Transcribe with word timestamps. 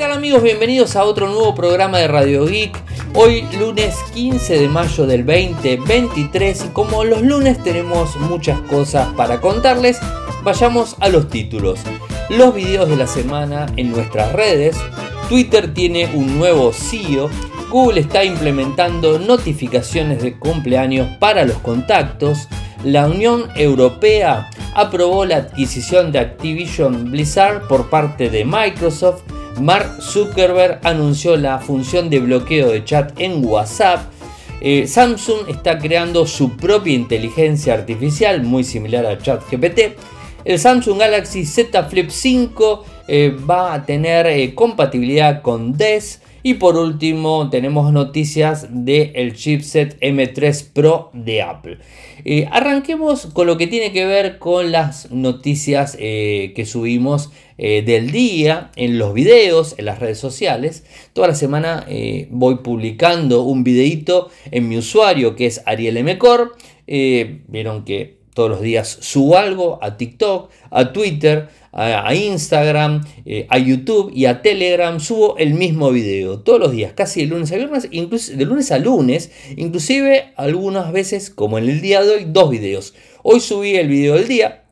tal 0.00 0.12
amigos? 0.12 0.42
Bienvenidos 0.42 0.96
a 0.96 1.04
otro 1.04 1.28
nuevo 1.28 1.54
programa 1.54 1.98
de 1.98 2.08
Radio 2.08 2.46
Geek. 2.46 2.74
Hoy 3.12 3.44
lunes 3.58 3.94
15 4.14 4.58
de 4.58 4.66
mayo 4.66 5.06
del 5.06 5.26
2023 5.26 6.64
y 6.64 6.68
como 6.68 7.04
los 7.04 7.20
lunes 7.20 7.62
tenemos 7.62 8.16
muchas 8.16 8.58
cosas 8.62 9.12
para 9.12 9.42
contarles, 9.42 9.98
vayamos 10.42 10.96
a 11.00 11.10
los 11.10 11.28
títulos. 11.28 11.80
Los 12.30 12.54
videos 12.54 12.88
de 12.88 12.96
la 12.96 13.06
semana 13.06 13.66
en 13.76 13.92
nuestras 13.92 14.32
redes. 14.32 14.74
Twitter 15.28 15.74
tiene 15.74 16.06
un 16.14 16.38
nuevo 16.38 16.72
CEO. 16.72 17.28
Google 17.68 18.00
está 18.00 18.24
implementando 18.24 19.18
notificaciones 19.18 20.22
de 20.22 20.38
cumpleaños 20.38 21.14
para 21.18 21.44
los 21.44 21.58
contactos. 21.58 22.48
La 22.84 23.06
Unión 23.06 23.50
Europea 23.54 24.48
aprobó 24.74 25.26
la 25.26 25.36
adquisición 25.36 26.10
de 26.10 26.20
Activision 26.20 27.10
Blizzard 27.10 27.68
por 27.68 27.90
parte 27.90 28.30
de 28.30 28.46
Microsoft. 28.46 29.24
Mark 29.60 30.00
Zuckerberg 30.00 30.80
anunció 30.84 31.36
la 31.36 31.58
función 31.58 32.08
de 32.08 32.18
bloqueo 32.18 32.70
de 32.70 32.84
chat 32.84 33.12
en 33.20 33.44
WhatsApp. 33.44 34.10
Eh, 34.62 34.86
Samsung 34.86 35.48
está 35.48 35.78
creando 35.78 36.26
su 36.26 36.56
propia 36.56 36.94
inteligencia 36.94 37.74
artificial 37.74 38.42
muy 38.42 38.64
similar 38.64 39.04
a 39.06 39.18
ChatGPT. 39.18 39.96
El 40.44 40.58
Samsung 40.58 40.98
Galaxy 40.98 41.44
Z 41.44 41.84
Flip 41.84 42.08
5 42.08 42.84
eh, 43.08 43.36
va 43.48 43.74
a 43.74 43.84
tener 43.84 44.26
eh, 44.26 44.54
compatibilidad 44.54 45.42
con 45.42 45.76
DES. 45.76 46.20
Y 46.42 46.54
por 46.54 46.76
último 46.76 47.50
tenemos 47.50 47.92
noticias 47.92 48.66
del 48.70 49.34
chipset 49.34 50.00
M3 50.00 50.72
Pro 50.72 51.10
de 51.12 51.42
Apple. 51.42 51.78
Eh, 52.24 52.48
arranquemos 52.50 53.26
con 53.26 53.46
lo 53.46 53.58
que 53.58 53.66
tiene 53.66 53.92
que 53.92 54.06
ver 54.06 54.38
con 54.38 54.72
las 54.72 55.10
noticias 55.10 55.96
eh, 56.00 56.52
que 56.56 56.64
subimos 56.64 57.30
eh, 57.58 57.82
del 57.82 58.10
día 58.10 58.70
en 58.76 58.98
los 58.98 59.12
videos, 59.12 59.74
en 59.76 59.84
las 59.84 59.98
redes 59.98 60.18
sociales. 60.18 60.84
Toda 61.12 61.28
la 61.28 61.34
semana 61.34 61.86
voy 62.30 62.56
publicando 62.56 63.42
un 63.42 63.62
videito 63.62 64.30
en 64.50 64.68
mi 64.68 64.78
usuario 64.78 65.36
que 65.36 65.46
es 65.46 65.62
Ariel 65.66 65.98
M. 65.98 66.18
Vieron 66.86 67.84
que 67.84 68.20
todos 68.34 68.48
los 68.48 68.60
días 68.62 68.98
subo 69.00 69.36
algo 69.36 69.78
a 69.82 69.96
TikTok, 69.96 70.50
a 70.70 70.92
Twitter 70.92 71.48
a, 71.72 72.14
Instagram, 72.14 73.02
eh, 73.24 73.46
a 73.48 73.58
YouTube 73.58 74.10
y 74.14 74.26
a 74.26 74.42
Telegram 74.42 74.98
subo 74.98 75.36
el 75.38 75.54
mismo 75.54 75.90
video 75.90 76.40
todos 76.40 76.60
los 76.60 76.72
días, 76.72 76.92
casi 76.94 77.20
de 77.20 77.26
lunes 77.26 77.52
a 77.52 77.56
viernes, 77.56 77.88
incluso 77.90 78.36
de 78.36 78.44
lunes 78.44 78.72
a 78.72 78.78
lunes, 78.78 79.30
inclusive 79.56 80.32
algunas 80.36 80.92
veces, 80.92 81.30
como 81.30 81.58
en 81.58 81.68
el 81.68 81.80
día 81.80 82.02
de 82.02 82.10
hoy, 82.10 82.26
dos 82.26 82.50
videos. 82.50 82.94
Hoy 83.22 83.40
subí 83.40 83.76
el 83.76 83.88
video 83.88 84.14
del 84.14 84.28
día, 84.28 84.64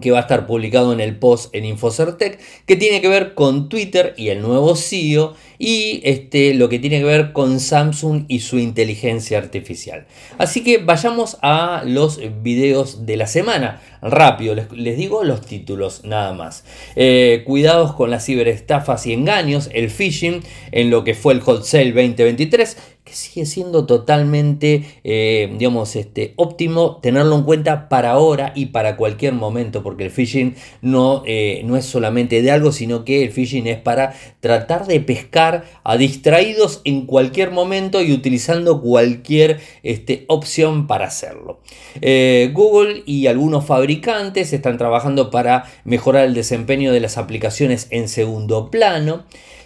que 0.00 0.10
va 0.10 0.18
a 0.18 0.22
estar 0.22 0.46
publicado 0.46 0.92
en 0.92 1.00
el 1.00 1.16
post 1.16 1.54
en 1.54 1.64
Infocertec, 1.64 2.38
que 2.64 2.76
tiene 2.76 3.00
que 3.00 3.08
ver 3.08 3.34
con 3.34 3.68
Twitter 3.68 4.14
y 4.16 4.28
el 4.28 4.40
nuevo 4.40 4.74
CEO 4.74 5.34
y 5.58 6.00
este, 6.04 6.54
lo 6.54 6.68
que 6.68 6.78
tiene 6.78 6.98
que 6.98 7.04
ver 7.04 7.32
con 7.32 7.60
Samsung 7.60 8.24
y 8.26 8.40
su 8.40 8.58
inteligencia 8.58 9.38
artificial. 9.38 10.06
Así 10.38 10.64
que 10.64 10.78
vayamos 10.78 11.36
a 11.42 11.82
los 11.84 12.20
videos 12.42 13.04
de 13.06 13.16
la 13.16 13.26
semana. 13.26 13.80
Rápido, 14.00 14.54
les, 14.54 14.96
digo 14.96 15.22
los 15.22 15.42
títulos 15.42 16.04
nada 16.04 16.32
más. 16.32 16.64
Eh, 16.96 17.42
cuidados 17.46 17.92
con 17.92 18.10
las 18.10 18.26
ciberestafas 18.26 19.06
y 19.06 19.12
engaños, 19.12 19.70
el 19.72 19.90
phishing 19.90 20.42
en 20.72 20.90
lo 20.90 21.04
que 21.04 21.14
fue 21.14 21.34
el 21.34 21.40
Hot 21.40 21.64
Sale 21.64 21.92
2023 21.92 22.76
que 23.04 23.14
sigue 23.14 23.46
siendo 23.46 23.84
totalmente, 23.84 24.84
eh, 25.02 25.52
digamos, 25.58 25.96
este, 25.96 26.34
óptimo 26.36 27.00
tenerlo 27.02 27.34
en 27.34 27.42
cuenta 27.42 27.88
para 27.88 28.12
ahora 28.12 28.52
y 28.54 28.66
para 28.66 28.96
cualquier 28.96 29.32
momento, 29.32 29.82
porque 29.82 30.04
el 30.04 30.10
phishing 30.12 30.54
no, 30.82 31.24
eh, 31.26 31.62
no 31.64 31.76
es 31.76 31.84
solamente 31.84 32.42
de 32.42 32.52
algo, 32.52 32.70
sino 32.70 33.04
que 33.04 33.24
el 33.24 33.32
phishing 33.32 33.66
es 33.66 33.78
para 33.78 34.14
tratar 34.38 34.86
de 34.86 35.00
pescar 35.00 35.64
a 35.82 35.96
distraídos 35.96 36.80
en 36.84 37.06
cualquier 37.06 37.50
momento 37.50 38.02
y 38.02 38.12
utilizando 38.12 38.80
cualquier 38.80 39.58
este, 39.82 40.24
opción 40.28 40.86
para 40.86 41.06
hacerlo. 41.06 41.58
Eh, 42.00 42.50
Google 42.52 43.02
y 43.04 43.26
algunos 43.26 43.66
fabricantes 43.66 44.52
están 44.52 44.78
trabajando 44.78 45.30
para 45.30 45.64
mejorar 45.84 46.24
el 46.24 46.34
desempeño 46.34 46.92
de 46.92 47.00
las 47.00 47.18
aplicaciones 47.18 47.88
en 47.90 48.08
segundo 48.08 48.70
plano. 48.70 49.24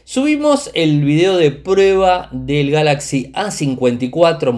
Subimos 0.09 0.71
el 0.75 1.03
video 1.03 1.37
de 1.37 1.50
prueba 1.50 2.28
del 2.31 2.71
Galaxy 2.71 3.33
A54 3.33 4.53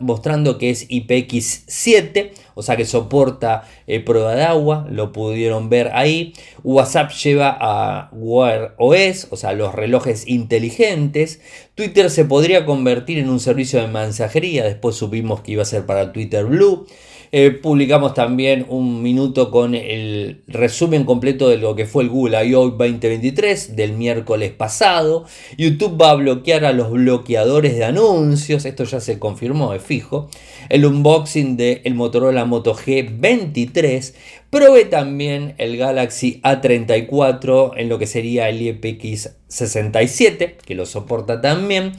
mostrando 0.00 0.58
que 0.58 0.70
es 0.70 0.88
IPX7, 0.88 2.32
o 2.56 2.62
sea 2.62 2.76
que 2.76 2.84
soporta 2.84 3.62
eh, 3.86 4.00
prueba 4.00 4.34
de 4.34 4.42
agua, 4.42 4.88
lo 4.90 5.12
pudieron 5.12 5.70
ver 5.70 5.92
ahí. 5.94 6.32
WhatsApp 6.64 7.12
lleva 7.12 7.56
a 7.60 8.10
Wear 8.10 8.74
OS, 8.76 9.28
o 9.30 9.36
sea 9.36 9.52
los 9.52 9.72
relojes 9.72 10.26
inteligentes. 10.26 11.42
Twitter 11.76 12.10
se 12.10 12.24
podría 12.24 12.66
convertir 12.66 13.18
en 13.18 13.30
un 13.30 13.38
servicio 13.38 13.80
de 13.80 13.86
mensajería, 13.86 14.64
después 14.64 14.96
supimos 14.96 15.42
que 15.42 15.52
iba 15.52 15.62
a 15.62 15.66
ser 15.66 15.86
para 15.86 16.12
Twitter 16.12 16.44
Blue. 16.44 16.88
Eh, 17.30 17.50
publicamos 17.50 18.14
también 18.14 18.64
un 18.68 19.02
minuto 19.02 19.50
con 19.50 19.74
el 19.74 20.42
resumen 20.46 21.04
completo 21.04 21.48
de 21.48 21.58
lo 21.58 21.74
que 21.74 21.86
fue 21.86 22.02
el 22.02 22.08
Google 22.08 22.46
I.O. 22.46 22.70
2023 22.70 23.76
del 23.76 23.92
miércoles 23.92 24.52
pasado. 24.52 25.24
YouTube 25.56 26.00
va 26.00 26.10
a 26.10 26.14
bloquear 26.14 26.64
a 26.64 26.72
los 26.72 26.90
bloqueadores 26.90 27.76
de 27.76 27.84
anuncios, 27.84 28.64
esto 28.64 28.84
ya 28.84 29.00
se 29.00 29.18
confirmó, 29.18 29.74
es 29.74 29.82
fijo. 29.82 30.30
El 30.68 30.84
unboxing 30.84 31.56
del 31.56 31.80
el 31.84 31.94
Motorola 31.94 32.44
Moto 32.44 32.74
G23. 32.74 34.14
Probé 34.50 34.86
también 34.86 35.54
el 35.58 35.76
Galaxy 35.76 36.40
A34 36.42 37.74
en 37.76 37.88
lo 37.88 37.98
que 37.98 38.06
sería 38.06 38.48
el 38.48 38.62
IPX 38.62 39.30
67, 39.48 40.56
que 40.64 40.74
lo 40.74 40.86
soporta 40.86 41.40
también. 41.40 41.92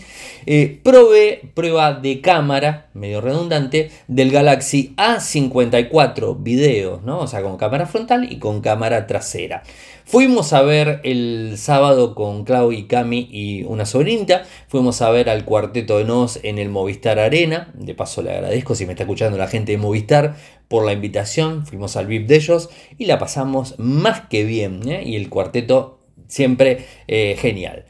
Eh, 0.46 0.80
probé 0.84 1.42
prueba 1.54 1.94
de 1.94 2.22
cámara, 2.22 2.90
medio 2.94 3.22
redundante, 3.22 3.92
del 4.08 4.32
Galaxy 4.32 4.94
A54 4.98 6.42
videos, 6.42 7.04
¿no? 7.04 7.20
O 7.20 7.28
sea, 7.28 7.42
con 7.44 7.58
cámara 7.58 7.86
frontal 7.86 8.32
y 8.32 8.40
con 8.40 8.62
cámara 8.62 9.06
trasera. 9.06 9.64
Fuimos 10.10 10.54
a 10.54 10.64
ver 10.64 11.02
el 11.04 11.54
sábado 11.60 12.16
con 12.16 12.44
Clau 12.44 12.72
y 12.72 12.88
Cami 12.88 13.30
y 13.32 13.62
una 13.66 13.86
sobrinita. 13.86 14.44
Fuimos 14.68 15.04
a 15.04 15.12
ver 15.12 15.30
al 15.30 15.46
cuarteto 15.46 16.00
de 16.00 16.04
Nos 16.04 16.40
en 16.42 16.58
el 16.58 16.70
Movistar 16.70 17.20
Arena. 17.20 17.72
De 17.76 17.94
paso 17.94 18.24
le 18.24 18.32
agradezco 18.32 18.74
si 18.74 18.88
me 18.88 18.94
está 18.94 19.04
escuchando 19.04 19.38
la 19.38 19.48
gente 19.48 19.74
de 19.74 19.78
Movistar 19.78 20.36
por 20.68 20.84
la 20.84 20.94
invitación. 20.94 21.64
Fuimos 21.68 21.96
al 21.96 22.08
VIP 22.08 22.26
de 22.26 22.38
ellos 22.38 22.72
y 22.98 23.06
la 23.06 23.20
pasamos 23.20 23.76
más 23.78 24.22
que 24.22 24.46
bien. 24.46 24.82
¿eh? 24.90 25.04
Y 25.06 25.16
el 25.16 25.30
cuarteto 25.30 26.00
siempre 26.28 26.88
eh, 27.08 27.38
genial. 27.40 27.86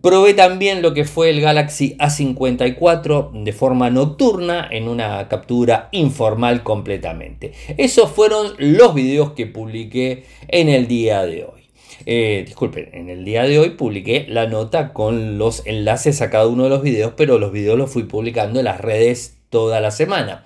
Probé 0.00 0.34
también 0.34 0.82
lo 0.82 0.94
que 0.94 1.04
fue 1.04 1.30
el 1.30 1.40
Galaxy 1.40 1.96
A54 1.98 3.44
de 3.44 3.52
forma 3.52 3.90
nocturna 3.90 4.68
en 4.70 4.88
una 4.88 5.28
captura 5.28 5.88
informal 5.92 6.62
completamente. 6.62 7.52
Esos 7.76 8.10
fueron 8.10 8.52
los 8.58 8.94
videos 8.94 9.32
que 9.32 9.46
publiqué 9.46 10.24
en 10.48 10.68
el 10.68 10.86
día 10.88 11.24
de 11.24 11.44
hoy. 11.44 11.58
Eh, 12.06 12.44
disculpen, 12.46 12.88
en 12.92 13.10
el 13.10 13.24
día 13.24 13.42
de 13.42 13.58
hoy 13.58 13.70
publiqué 13.70 14.26
la 14.28 14.46
nota 14.46 14.92
con 14.92 15.38
los 15.38 15.66
enlaces 15.66 16.22
a 16.22 16.30
cada 16.30 16.46
uno 16.46 16.64
de 16.64 16.70
los 16.70 16.82
videos, 16.82 17.12
pero 17.16 17.38
los 17.38 17.52
videos 17.52 17.78
los 17.78 17.90
fui 17.90 18.04
publicando 18.04 18.60
en 18.60 18.66
las 18.66 18.80
redes 18.80 19.36
toda 19.50 19.80
la 19.80 19.90
semana. 19.90 20.44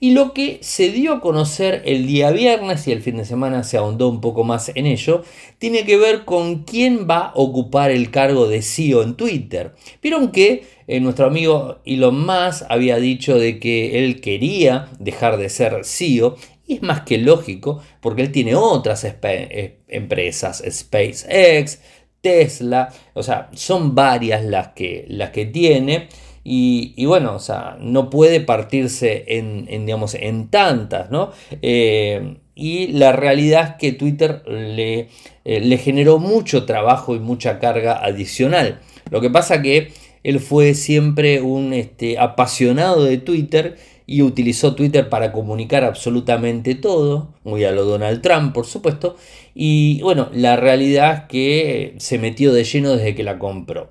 Y 0.00 0.12
lo 0.12 0.32
que 0.32 0.58
se 0.62 0.90
dio 0.90 1.14
a 1.14 1.20
conocer 1.20 1.82
el 1.84 2.06
día 2.06 2.30
viernes 2.30 2.86
y 2.86 2.92
el 2.92 3.02
fin 3.02 3.16
de 3.16 3.24
semana 3.24 3.64
se 3.64 3.76
ahondó 3.76 4.08
un 4.08 4.20
poco 4.20 4.44
más 4.44 4.70
en 4.74 4.86
ello, 4.86 5.22
tiene 5.58 5.84
que 5.84 5.96
ver 5.96 6.24
con 6.24 6.64
quién 6.64 7.06
va 7.08 7.28
a 7.28 7.32
ocupar 7.34 7.90
el 7.90 8.10
cargo 8.10 8.48
de 8.48 8.62
CEO 8.62 9.02
en 9.02 9.14
Twitter. 9.14 9.74
Vieron 10.02 10.30
que 10.32 10.64
eh, 10.86 11.00
nuestro 11.00 11.26
amigo 11.26 11.78
Elon 11.84 12.24
Musk 12.26 12.64
había 12.68 12.96
dicho 12.96 13.38
de 13.38 13.58
que 13.58 14.04
él 14.04 14.20
quería 14.20 14.88
dejar 14.98 15.36
de 15.36 15.48
ser 15.48 15.84
CEO 15.84 16.36
y 16.66 16.74
es 16.74 16.82
más 16.82 17.02
que 17.02 17.18
lógico 17.18 17.80
porque 18.00 18.22
él 18.22 18.32
tiene 18.32 18.54
otras 18.54 19.04
eh, 19.04 19.78
empresas, 19.88 20.62
SpaceX, 20.68 21.80
Tesla, 22.20 22.92
o 23.14 23.22
sea, 23.22 23.50
son 23.54 23.94
varias 23.94 24.44
las 24.44 24.68
que, 24.68 25.04
las 25.08 25.30
que 25.30 25.46
tiene. 25.46 26.08
Y, 26.48 27.04
bueno, 27.06 27.34
o 27.34 27.38
sea, 27.40 27.76
no 27.80 28.08
puede 28.08 28.40
partirse 28.40 29.24
en, 29.26 29.66
digamos, 29.66 30.14
en 30.14 30.46
tantas, 30.46 31.10
¿no? 31.10 31.32
Eh, 31.60 32.36
y 32.54 32.86
la 32.92 33.10
realidad 33.10 33.70
es 33.70 33.76
que 33.80 33.92
Twitter 33.92 34.44
le, 34.46 35.08
eh, 35.44 35.60
le, 35.60 35.76
generó 35.76 36.18
mucho 36.20 36.64
trabajo 36.64 37.16
y 37.16 37.18
mucha 37.18 37.58
carga 37.58 37.94
adicional. 38.04 38.78
Lo 39.10 39.20
que 39.20 39.28
pasa 39.28 39.60
que 39.60 39.90
él 40.22 40.38
fue 40.38 40.74
siempre 40.74 41.40
un 41.40 41.72
este, 41.72 42.16
apasionado 42.16 43.02
de 43.02 43.18
Twitter 43.18 43.76
y 44.06 44.22
utilizó 44.22 44.76
Twitter 44.76 45.08
para 45.08 45.32
comunicar 45.32 45.82
absolutamente 45.82 46.76
todo, 46.76 47.34
muy 47.42 47.64
a 47.64 47.72
lo 47.72 47.84
Donald 47.84 48.22
Trump, 48.22 48.54
por 48.54 48.66
supuesto. 48.66 49.16
Y 49.52 50.00
bueno, 50.02 50.28
la 50.32 50.54
realidad 50.54 51.12
es 51.12 51.20
que 51.28 51.94
se 51.98 52.18
metió 52.18 52.52
de 52.52 52.62
lleno 52.62 52.92
desde 52.92 53.16
que 53.16 53.24
la 53.24 53.40
compró. 53.40 53.90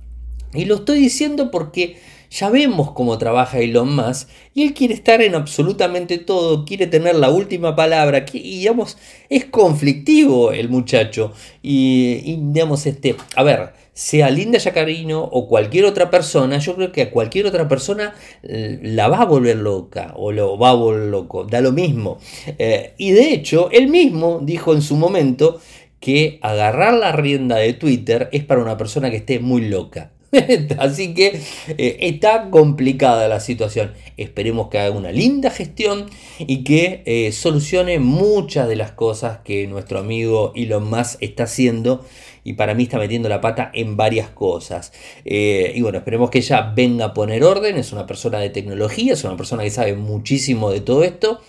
Y 0.54 0.64
lo 0.64 0.76
estoy 0.76 1.00
diciendo 1.00 1.50
porque 1.50 1.96
ya 2.30 2.50
vemos 2.50 2.92
cómo 2.92 3.16
trabaja 3.18 3.58
Elon 3.58 3.94
Musk 3.94 4.28
y 4.54 4.62
él 4.62 4.74
quiere 4.74 4.94
estar 4.94 5.22
en 5.22 5.34
absolutamente 5.34 6.18
todo, 6.18 6.64
quiere 6.64 6.86
tener 6.86 7.14
la 7.14 7.30
última 7.30 7.74
palabra 7.74 8.26
y 8.32 8.58
digamos, 8.58 8.98
es 9.28 9.46
conflictivo 9.46 10.52
el 10.52 10.68
muchacho. 10.68 11.32
Y, 11.62 12.20
y 12.24 12.38
digamos, 12.40 12.86
este, 12.86 13.16
a 13.34 13.42
ver, 13.42 13.72
sea 13.98 14.30
Linda 14.30 14.58
Yacarino 14.58 15.24
o 15.24 15.48
cualquier 15.48 15.84
otra 15.84 16.08
persona, 16.08 16.58
yo 16.58 16.76
creo 16.76 16.92
que 16.92 17.02
a 17.02 17.10
cualquier 17.10 17.46
otra 17.46 17.66
persona 17.66 18.14
eh, 18.44 18.78
la 18.80 19.08
va 19.08 19.22
a 19.22 19.24
volver 19.24 19.56
loca 19.56 20.12
o 20.14 20.30
lo 20.30 20.56
va 20.56 20.70
a 20.70 20.74
volver 20.74 21.08
loco, 21.08 21.42
da 21.42 21.60
lo 21.60 21.72
mismo. 21.72 22.18
Eh, 22.58 22.94
y 22.96 23.10
de 23.10 23.32
hecho, 23.32 23.70
él 23.72 23.88
mismo 23.88 24.38
dijo 24.40 24.72
en 24.72 24.82
su 24.82 24.94
momento 24.94 25.60
que 25.98 26.38
agarrar 26.42 26.94
la 26.94 27.10
rienda 27.10 27.56
de 27.56 27.72
Twitter 27.72 28.28
es 28.30 28.44
para 28.44 28.62
una 28.62 28.76
persona 28.76 29.10
que 29.10 29.16
esté 29.16 29.40
muy 29.40 29.68
loca. 29.68 30.12
Así 30.78 31.14
que 31.14 31.40
eh, 31.68 31.96
está 32.00 32.50
complicada 32.50 33.28
la 33.28 33.40
situación. 33.40 33.92
Esperemos 34.16 34.68
que 34.68 34.78
haga 34.78 34.94
una 34.94 35.12
linda 35.12 35.50
gestión 35.50 36.06
y 36.38 36.64
que 36.64 37.02
eh, 37.06 37.32
solucione 37.32 37.98
muchas 37.98 38.68
de 38.68 38.76
las 38.76 38.92
cosas 38.92 39.38
que 39.44 39.66
nuestro 39.66 39.98
amigo 39.98 40.52
Elon 40.54 40.88
Musk 40.88 41.22
está 41.22 41.44
haciendo. 41.44 42.04
Y 42.44 42.54
para 42.54 42.74
mí 42.74 42.84
está 42.84 42.98
metiendo 42.98 43.28
la 43.28 43.40
pata 43.40 43.70
en 43.74 43.96
varias 43.96 44.30
cosas. 44.30 44.92
Eh, 45.24 45.72
y 45.74 45.82
bueno, 45.82 45.98
esperemos 45.98 46.30
que 46.30 46.38
ella 46.38 46.72
venga 46.74 47.06
a 47.06 47.14
poner 47.14 47.44
orden. 47.44 47.76
Es 47.76 47.92
una 47.92 48.06
persona 48.06 48.38
de 48.38 48.50
tecnología, 48.50 49.14
es 49.14 49.24
una 49.24 49.36
persona 49.36 49.62
que 49.62 49.70
sabe 49.70 49.94
muchísimo 49.94 50.70
de 50.70 50.80
todo 50.80 51.04
esto. 51.04 51.40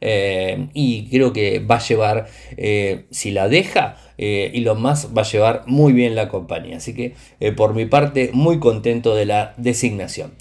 Y 0.00 1.08
creo 1.10 1.32
que 1.32 1.58
va 1.60 1.76
a 1.76 1.86
llevar, 1.86 2.26
si 3.10 3.30
la 3.30 3.48
deja, 3.48 3.96
eh, 4.18 4.50
y 4.52 4.60
lo 4.60 4.74
más 4.74 5.16
va 5.16 5.22
a 5.22 5.30
llevar 5.30 5.62
muy 5.66 5.92
bien 5.92 6.16
la 6.16 6.28
compañía. 6.28 6.78
Así 6.78 6.92
que 6.92 7.14
eh, 7.38 7.52
por 7.52 7.72
mi 7.74 7.86
parte 7.86 8.30
muy 8.32 8.58
contento 8.58 9.14
de 9.14 9.24
la 9.24 9.54
designación. 9.56 10.32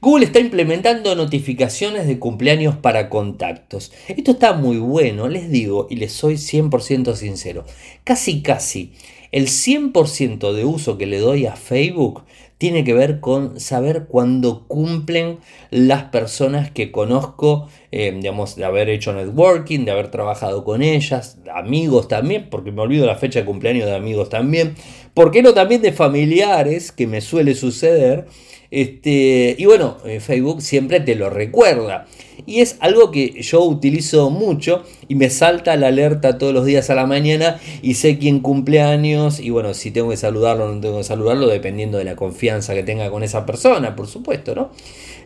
Google 0.00 0.26
está 0.26 0.38
implementando 0.38 1.16
notificaciones 1.16 2.06
de 2.06 2.18
cumpleaños 2.18 2.76
para 2.76 3.08
contactos. 3.08 3.90
Esto 4.06 4.32
está 4.32 4.52
muy 4.52 4.76
bueno, 4.76 5.28
les 5.28 5.50
digo 5.50 5.88
y 5.90 5.96
les 5.96 6.12
soy 6.12 6.34
100% 6.34 7.14
sincero. 7.14 7.64
Casi 8.04 8.42
casi 8.42 8.92
el 9.32 9.48
100% 9.48 10.52
de 10.52 10.64
uso 10.64 10.96
que 10.96 11.06
le 11.06 11.18
doy 11.18 11.46
a 11.46 11.56
Facebook 11.56 12.22
tiene 12.58 12.84
que 12.84 12.94
ver 12.94 13.20
con 13.20 13.58
saber 13.58 14.06
cuándo 14.06 14.66
cumplen 14.66 15.38
las 15.70 16.04
personas 16.04 16.70
que 16.70 16.92
conozco, 16.92 17.68
eh, 17.90 18.12
digamos, 18.14 18.56
de 18.56 18.64
haber 18.64 18.88
hecho 18.88 19.12
networking, 19.12 19.84
de 19.84 19.90
haber 19.90 20.10
trabajado 20.10 20.64
con 20.64 20.82
ellas, 20.82 21.38
amigos 21.52 22.08
también, 22.08 22.48
porque 22.50 22.72
me 22.72 22.82
olvido 22.82 23.06
la 23.06 23.16
fecha 23.16 23.40
de 23.40 23.44
cumpleaños 23.44 23.86
de 23.86 23.96
amigos 23.96 24.28
también, 24.28 24.74
¿por 25.14 25.30
qué 25.30 25.42
no 25.42 25.52
también 25.52 25.82
de 25.82 25.92
familiares, 25.92 26.92
que 26.92 27.06
me 27.06 27.20
suele 27.20 27.54
suceder? 27.54 28.26
Este, 28.74 29.54
y 29.56 29.66
bueno, 29.66 29.98
eh, 30.04 30.18
Facebook 30.18 30.60
siempre 30.60 30.98
te 30.98 31.14
lo 31.14 31.30
recuerda. 31.30 32.08
Y 32.44 32.60
es 32.60 32.76
algo 32.80 33.12
que 33.12 33.40
yo 33.40 33.62
utilizo 33.62 34.30
mucho 34.30 34.82
y 35.06 35.14
me 35.14 35.30
salta 35.30 35.76
la 35.76 35.86
alerta 35.86 36.38
todos 36.38 36.52
los 36.52 36.66
días 36.66 36.90
a 36.90 36.96
la 36.96 37.06
mañana 37.06 37.60
y 37.82 37.94
sé 37.94 38.18
quién 38.18 38.40
cumple 38.40 38.82
años 38.82 39.38
y 39.38 39.50
bueno, 39.50 39.74
si 39.74 39.92
tengo 39.92 40.10
que 40.10 40.16
saludarlo 40.16 40.64
o 40.64 40.74
no 40.74 40.80
tengo 40.80 40.98
que 40.98 41.04
saludarlo 41.04 41.46
dependiendo 41.46 41.98
de 41.98 42.04
la 42.04 42.16
confianza 42.16 42.74
que 42.74 42.82
tenga 42.82 43.12
con 43.12 43.22
esa 43.22 43.46
persona, 43.46 43.94
por 43.94 44.08
supuesto, 44.08 44.56
¿no? 44.56 44.70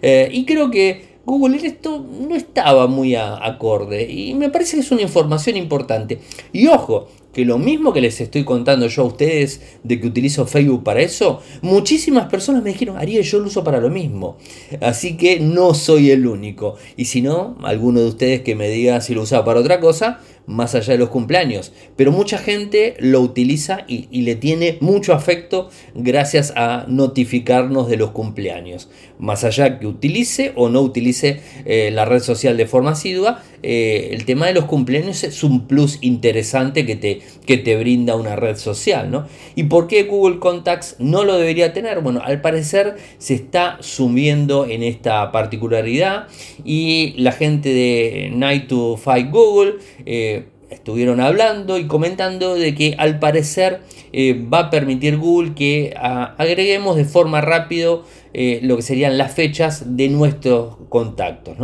Eh, 0.02 0.28
y 0.30 0.44
creo 0.44 0.70
que 0.70 1.16
Google 1.24 1.56
esto 1.66 2.04
no 2.28 2.36
estaba 2.36 2.86
muy 2.86 3.14
acorde 3.14 4.10
y 4.10 4.34
me 4.34 4.50
parece 4.50 4.76
que 4.76 4.82
es 4.82 4.90
una 4.92 5.02
información 5.02 5.56
importante. 5.56 6.18
Y 6.52 6.66
ojo, 6.66 7.08
que 7.38 7.44
lo 7.44 7.56
mismo 7.56 7.92
que 7.92 8.00
les 8.00 8.20
estoy 8.20 8.42
contando 8.42 8.88
yo 8.88 9.02
a 9.02 9.04
ustedes 9.04 9.60
de 9.84 10.00
que 10.00 10.08
utilizo 10.08 10.44
Facebook 10.44 10.82
para 10.82 11.02
eso, 11.02 11.40
muchísimas 11.62 12.26
personas 12.26 12.64
me 12.64 12.70
dijeron, 12.70 12.96
Ariel, 12.96 13.22
yo 13.22 13.38
lo 13.38 13.46
uso 13.46 13.62
para 13.62 13.78
lo 13.78 13.90
mismo. 13.90 14.38
Así 14.80 15.16
que 15.16 15.38
no 15.38 15.72
soy 15.72 16.10
el 16.10 16.26
único. 16.26 16.74
Y 16.96 17.04
si 17.04 17.22
no, 17.22 17.56
alguno 17.62 18.00
de 18.00 18.08
ustedes 18.08 18.40
que 18.40 18.56
me 18.56 18.68
diga 18.68 19.00
si 19.00 19.14
lo 19.14 19.22
usa 19.22 19.44
para 19.44 19.60
otra 19.60 19.78
cosa, 19.78 20.18
más 20.48 20.74
allá 20.74 20.94
de 20.94 20.98
los 20.98 21.10
cumpleaños. 21.10 21.72
Pero 21.94 22.10
mucha 22.10 22.38
gente 22.38 22.96
lo 22.98 23.20
utiliza 23.20 23.84
y, 23.86 24.08
le 24.22 24.34
tiene 24.34 24.78
mucho 24.80 25.12
afecto 25.12 25.68
gracias 25.94 26.52
a 26.56 26.86
notificarnos 26.88 27.88
de 27.88 27.98
los 27.98 28.10
cumpleaños. 28.10 28.88
Más 29.20 29.44
allá 29.44 29.78
que 29.78 29.86
utilice 29.86 30.52
o 30.56 30.68
no 30.70 30.80
utilice 30.80 31.40
eh, 31.66 31.90
la 31.92 32.04
red 32.04 32.20
social 32.20 32.56
de 32.56 32.66
forma 32.66 32.92
asidua, 32.92 33.42
eh, 33.62 34.10
el 34.12 34.24
tema 34.24 34.46
de 34.46 34.54
los 34.54 34.64
cumpleaños 34.64 35.24
es 35.24 35.42
un 35.42 35.66
plus 35.66 35.98
interesante 36.00 36.86
que 36.86 36.96
te, 36.96 37.20
que 37.46 37.56
te 37.56 37.76
brinda 37.76 38.16
una 38.16 38.36
red 38.36 38.56
social. 38.56 39.10
¿no? 39.10 39.26
¿Y 39.54 39.64
por 39.64 39.86
qué 39.86 40.04
Google 40.04 40.38
Contacts 40.38 40.96
no 40.98 41.24
lo 41.24 41.38
debería 41.38 41.72
tener? 41.72 42.00
Bueno, 42.00 42.20
al 42.24 42.40
parecer 42.40 42.96
se 43.18 43.34
está 43.34 43.78
sumiendo 43.80 44.66
en 44.66 44.82
esta 44.82 45.32
particularidad 45.32 46.28
y 46.64 47.14
la 47.16 47.32
gente 47.32 47.70
de 47.70 48.30
Night 48.34 48.68
to 48.68 48.96
Fight 48.96 49.30
Google 49.30 49.76
eh, 50.06 50.44
estuvieron 50.70 51.20
hablando 51.20 51.78
y 51.78 51.86
comentando 51.86 52.54
de 52.54 52.74
que 52.74 52.94
al 52.98 53.18
parecer 53.18 53.80
eh, 54.12 54.46
va 54.52 54.58
a 54.60 54.70
permitir 54.70 55.16
Google 55.16 55.54
que 55.54 55.94
agreguemos 55.96 56.96
de 56.96 57.04
forma 57.04 57.40
rápido 57.40 58.04
eh, 58.34 58.60
lo 58.62 58.76
que 58.76 58.82
serían 58.82 59.18
las 59.18 59.34
fechas 59.34 59.96
de 59.96 60.08
nuestros 60.08 60.76
contactos. 60.88 61.56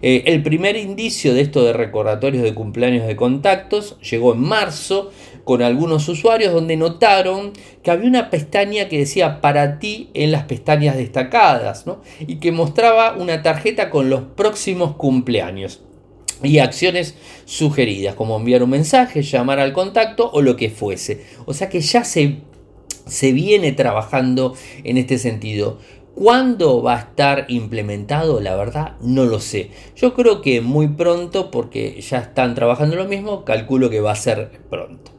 Eh, 0.00 0.24
el 0.26 0.42
primer 0.42 0.76
indicio 0.76 1.34
de 1.34 1.40
esto 1.40 1.64
de 1.64 1.72
recordatorios 1.72 2.44
de 2.44 2.54
cumpleaños 2.54 3.06
de 3.06 3.16
contactos 3.16 3.96
llegó 4.00 4.32
en 4.32 4.40
marzo 4.40 5.10
con 5.42 5.62
algunos 5.62 6.08
usuarios 6.08 6.52
donde 6.52 6.76
notaron 6.76 7.52
que 7.82 7.90
había 7.90 8.08
una 8.08 8.30
pestaña 8.30 8.88
que 8.88 8.98
decía 8.98 9.40
para 9.40 9.78
ti 9.78 10.10
en 10.14 10.30
las 10.30 10.44
pestañas 10.44 10.96
destacadas 10.96 11.84
y 12.20 12.36
que 12.36 12.52
mostraba 12.52 13.16
una 13.16 13.42
tarjeta 13.42 13.90
con 13.90 14.10
los 14.10 14.20
próximos 14.36 14.96
cumpleaños. 14.96 15.80
y 16.40 16.58
acciones 16.58 17.16
sugeridas, 17.46 18.14
como 18.14 18.36
enviar 18.36 18.62
un 18.62 18.70
mensaje, 18.70 19.22
llamar 19.22 19.58
al 19.58 19.72
contacto 19.72 20.30
o 20.32 20.40
lo 20.40 20.54
que 20.54 20.70
fuese. 20.70 21.24
O 21.46 21.54
sea 21.54 21.68
que 21.68 21.80
ya 21.80 22.04
se, 22.04 22.36
se 23.06 23.32
viene 23.32 23.72
trabajando 23.72 24.54
en 24.84 24.98
este 24.98 25.18
sentido. 25.18 25.78
¿Cuándo 26.18 26.82
va 26.82 26.96
a 26.96 26.98
estar 26.98 27.44
implementado? 27.46 28.40
La 28.40 28.56
verdad 28.56 28.96
no 29.00 29.24
lo 29.24 29.38
sé. 29.38 29.70
Yo 29.94 30.14
creo 30.14 30.42
que 30.42 30.60
muy 30.60 30.88
pronto 30.88 31.52
porque 31.52 32.00
ya 32.00 32.18
están 32.18 32.56
trabajando 32.56 32.96
lo 32.96 33.04
mismo, 33.04 33.44
calculo 33.44 33.88
que 33.88 34.00
va 34.00 34.10
a 34.10 34.16
ser 34.16 34.50
pronto. 34.68 35.12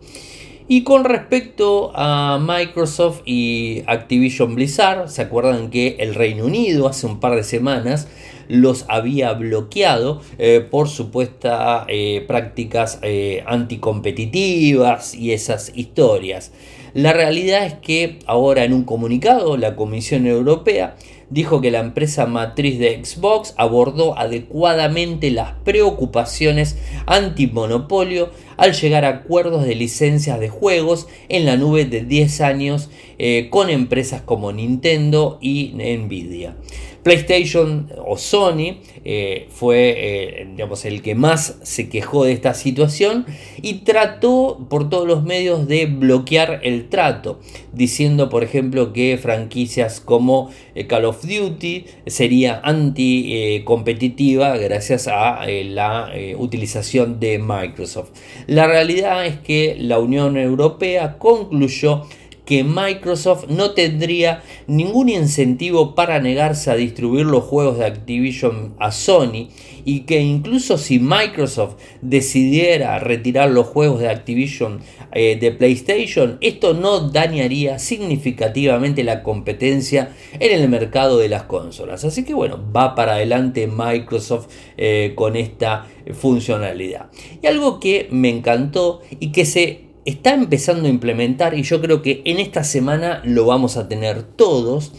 Y 0.67 0.83
con 0.83 1.05
respecto 1.05 1.93
a 1.95 2.37
Microsoft 2.37 3.21
y 3.23 3.81
Activision 3.87 4.55
Blizzard, 4.55 5.07
¿se 5.07 5.21
acuerdan 5.21 5.69
que 5.69 5.95
el 6.01 6.15
Reino 6.15 6.43
Unido 6.43 6.89
hace 6.89 7.05
un 7.05 7.21
par 7.21 7.33
de 7.37 7.45
semanas 7.45 8.09
los 8.49 8.83
había 8.89 9.31
bloqueado 9.31 10.19
eh, 10.37 10.67
por 10.69 10.89
supuestas 10.89 11.85
eh, 11.87 12.25
prácticas 12.27 12.99
eh, 13.03 13.41
anticompetitivas 13.47 15.15
y 15.15 15.31
esas 15.31 15.71
historias? 15.73 16.51
La 16.93 17.13
realidad 17.13 17.65
es 17.65 17.73
que 17.75 18.19
ahora 18.25 18.63
en 18.63 18.73
un 18.73 18.83
comunicado 18.83 19.57
la 19.57 19.75
Comisión 19.75 20.25
Europea 20.25 20.95
dijo 21.29 21.61
que 21.61 21.69
la 21.69 21.79
empresa 21.79 22.25
matriz 22.25 22.79
de 22.79 23.03
Xbox 23.03 23.53
abordó 23.57 24.17
adecuadamente 24.17 25.29
las 25.29 25.51
preocupaciones 25.63 26.77
antimonopolio 27.05 28.31
al 28.59 28.73
llegar 28.73 29.05
a 29.05 29.09
acuerdos 29.09 29.65
de 29.65 29.73
licencias 29.73 30.37
de 30.39 30.49
juegos 30.49 31.07
en 31.29 31.45
la 31.45 31.55
nube 31.55 31.85
de 31.85 32.03
10 32.03 32.41
años 32.41 32.89
eh, 33.17 33.47
con 33.49 33.69
empresas 33.69 34.21
como 34.21 34.51
Nintendo 34.51 35.39
y 35.41 35.73
Nvidia. 35.75 36.55
PlayStation 37.03 37.89
o 38.05 38.17
Sony 38.17 38.79
eh, 39.05 39.47
fue 39.49 39.95
eh, 39.97 40.47
digamos, 40.51 40.83
el 40.83 41.01
que 41.01 41.15
más 41.15 41.57
se 41.63 41.87
quejó 41.87 42.25
de 42.25 42.33
esta 42.33 42.53
situación 42.53 43.25
y 43.61 43.75
trató 43.85 44.67
por 44.69 44.89
todos 44.89 45.07
los 45.07 45.23
medios 45.23 45.67
de 45.67 45.85
bloquear 45.85 46.59
el 46.63 46.89
trato, 46.89 47.39
diciendo 47.71 48.29
por 48.29 48.43
ejemplo 48.43 48.91
que 48.91 49.17
franquicias 49.17 50.01
como 50.01 50.49
Call 50.87 51.05
of 51.05 51.25
Duty 51.25 51.85
sería 52.05 52.59
anti-competitiva 52.63 54.57
gracias 54.57 55.07
a 55.07 55.45
la 55.45 56.11
utilización 56.37 57.19
de 57.19 57.39
Microsoft. 57.39 58.11
La 58.49 58.65
realidad 58.65 59.27
es 59.27 59.37
que 59.41 59.75
la 59.79 59.99
Unión 59.99 60.35
Europea 60.35 61.19
concluyó 61.19 62.05
que 62.49 62.63
Microsoft 62.63 63.45
no 63.47 63.75
tendría 63.75 64.41
ningún 64.65 65.07
incentivo 65.07 65.93
para 65.93 66.19
negarse 66.19 66.71
a 66.71 66.75
distribuir 66.75 67.27
los 67.27 67.43
juegos 67.43 67.77
de 67.77 67.85
Activision 67.85 68.73
a 68.79 68.91
Sony 68.91 69.49
y 69.85 69.99
que 70.07 70.19
incluso 70.21 70.79
si 70.79 70.97
Microsoft 70.97 71.75
decidiera 72.01 72.97
retirar 72.97 73.51
los 73.51 73.67
juegos 73.67 73.99
de 73.99 74.09
Activision 74.09 74.79
eh, 75.11 75.37
de 75.39 75.51
PlayStation, 75.51 76.39
esto 76.41 76.73
no 76.73 77.11
dañaría 77.11 77.77
significativamente 77.77 79.03
la 79.03 79.21
competencia 79.21 80.15
en 80.39 80.59
el 80.59 80.67
mercado 80.69 81.19
de 81.19 81.29
las 81.29 81.43
consolas. 81.43 82.03
Así 82.03 82.25
que 82.25 82.33
bueno, 82.33 82.59
va 82.75 82.95
para 82.95 83.13
adelante 83.13 83.67
Microsoft 83.67 84.47
eh, 84.75 85.13
con 85.13 85.35
esta 85.35 85.85
funcionalidad. 86.13 87.11
Y 87.43 87.45
algo 87.45 87.79
que 87.79 88.07
me 88.09 88.29
encantó 88.29 89.01
y 89.19 89.31
que 89.31 89.45
se 89.45 89.88
está 90.09 90.33
empezando 90.33 90.87
a 90.87 90.89
implementar 90.89 91.53
y 91.53 91.63
yo 91.63 91.81
creo 91.81 92.01
que 92.01 92.21
en 92.25 92.39
esta 92.39 92.63
semana 92.63 93.21
lo 93.23 93.45
vamos 93.45 93.77
a 93.77 93.87
tener 93.87 94.23
todos. 94.23 94.91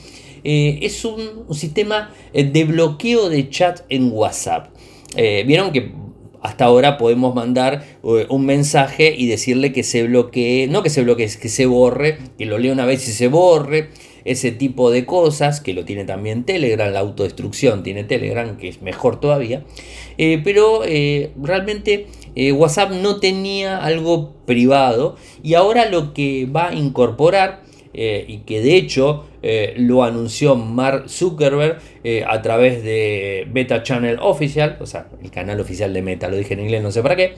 Eh, 0.45 0.79
es 0.83 1.05
un, 1.05 1.45
sistema 1.55 2.15
eh, 2.33 2.45
de 2.45 2.65
bloqueo 2.65 3.29
de 3.29 3.49
chat 3.51 3.81
en 3.89 4.11
WhatsApp. 4.13 4.69
Eh, 5.17 5.45
vieron 5.47 5.73
que 5.73 5.93
hasta 6.43 6.65
ahora 6.65 6.97
podemos 6.97 7.35
mandar 7.35 7.85
un 8.03 8.47
mensaje 8.47 9.15
y 9.15 9.27
decirle 9.27 9.73
que 9.73 9.83
se 9.83 10.05
bloquee, 10.05 10.69
no 10.69 10.83
que 10.83 10.89
se 10.89 11.03
bloquee, 11.03 11.29
que 11.39 11.51
se 11.51 11.67
borre, 11.67 12.17
que 12.39 12.47
lo 12.47 12.57
lea 12.57 12.73
una 12.73 12.87
vez 12.87 13.07
y 13.07 13.13
se 13.13 13.29
borre, 13.29 13.91
ese 14.25 14.51
tipo 14.51 14.91
de 14.91 15.05
cosas, 15.05 15.61
que 15.61 15.75
lo 15.75 15.85
tiene 15.85 16.07
también 16.07 16.45
Telegram, 16.45 16.91
la 16.91 17.01
autodestrucción 17.01 17.83
tiene 17.83 18.05
Telegram, 18.05 18.57
que 18.57 18.69
es 18.69 18.81
mejor 18.81 19.21
todavía, 19.21 19.65
pero 20.17 20.81
realmente 21.43 22.07
eh, 22.35 22.53
WhatsApp 22.53 22.93
no 22.93 23.17
tenía 23.17 23.79
algo 23.79 24.33
privado 24.47 25.17
y 25.43 25.55
ahora 25.55 25.87
lo 25.87 26.15
que 26.15 26.47
va 26.47 26.69
a 26.69 26.75
incorporar 26.75 27.63
eh, 27.93 28.25
y 28.29 28.39
que 28.39 28.61
de 28.61 28.77
hecho 28.77 29.25
eh, 29.43 29.75
lo 29.77 30.05
anunció 30.05 30.55
Mark 30.55 31.09
Zuckerberg 31.09 31.79
eh, 32.05 32.25
a 32.25 32.41
través 32.41 32.85
de 32.85 33.49
Beta 33.51 33.83
Channel 33.83 34.19
Official, 34.21 34.77
o 34.81 34.87
sea, 34.87 35.09
el 35.21 35.31
canal 35.33 35.59
oficial 35.59 35.93
de 35.93 36.01
Meta, 36.01 36.29
lo 36.29 36.37
dije 36.37 36.55
en 36.55 36.61
inglés, 36.61 36.85
no 36.85 36.93
sé 36.93 37.03
para 37.03 37.17
qué, 37.17 37.35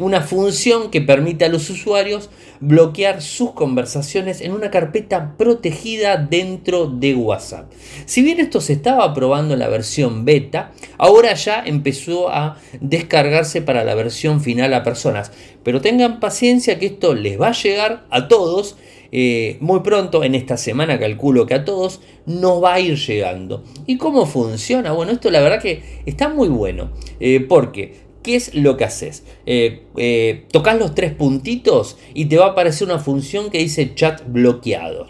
una 0.00 0.22
función 0.22 0.90
que 0.90 1.02
permite 1.02 1.44
a 1.44 1.48
los 1.48 1.68
usuarios 1.68 2.30
bloquear 2.60 3.20
sus 3.20 3.52
conversaciones 3.52 4.40
en 4.40 4.52
una 4.52 4.70
carpeta 4.70 5.34
protegida 5.36 6.16
dentro 6.16 6.86
de 6.86 7.14
WhatsApp. 7.14 7.70
Si 8.06 8.22
bien 8.22 8.40
esto 8.40 8.60
se 8.62 8.72
estaba 8.72 9.12
probando 9.12 9.52
en 9.52 9.60
la 9.60 9.68
versión 9.68 10.24
beta, 10.24 10.72
ahora 10.96 11.34
ya 11.34 11.62
empezó 11.64 12.30
a 12.30 12.58
descargarse 12.80 13.60
para 13.60 13.84
la 13.84 13.94
versión 13.94 14.40
final 14.40 14.72
a 14.72 14.82
personas, 14.82 15.30
pero 15.62 15.80
tengan 15.80 16.20
paciencia 16.20 16.78
que 16.78 16.86
esto 16.86 17.14
les 17.14 17.38
va 17.38 17.48
a 17.48 17.52
llegar 17.52 18.04
a 18.10 18.28
todos 18.28 18.76
eh, 19.12 19.56
muy 19.60 19.80
pronto, 19.80 20.24
en 20.24 20.34
esta 20.34 20.56
semana 20.56 20.98
calculo 20.98 21.46
que 21.46 21.54
a 21.54 21.64
todos, 21.64 22.00
nos 22.26 22.62
va 22.62 22.74
a 22.74 22.80
ir 22.80 22.96
llegando. 22.96 23.64
¿Y 23.86 23.96
cómo 23.96 24.26
funciona? 24.26 24.92
Bueno, 24.92 25.12
esto 25.12 25.30
la 25.30 25.40
verdad 25.40 25.60
que 25.60 25.82
está 26.06 26.28
muy 26.28 26.48
bueno. 26.48 26.90
Eh, 27.20 27.40
porque, 27.48 27.94
¿qué 28.22 28.36
es 28.36 28.54
lo 28.54 28.76
que 28.76 28.84
haces? 28.84 29.24
Eh, 29.46 30.44
tocas 30.50 30.78
los 30.78 30.94
tres 30.94 31.12
puntitos 31.12 31.96
y 32.14 32.26
te 32.26 32.38
va 32.38 32.46
a 32.46 32.48
aparecer 32.50 32.88
una 32.88 32.98
función 32.98 33.50
que 33.50 33.58
dice 33.58 33.94
chat 33.94 34.22
bloqueados. 34.26 35.08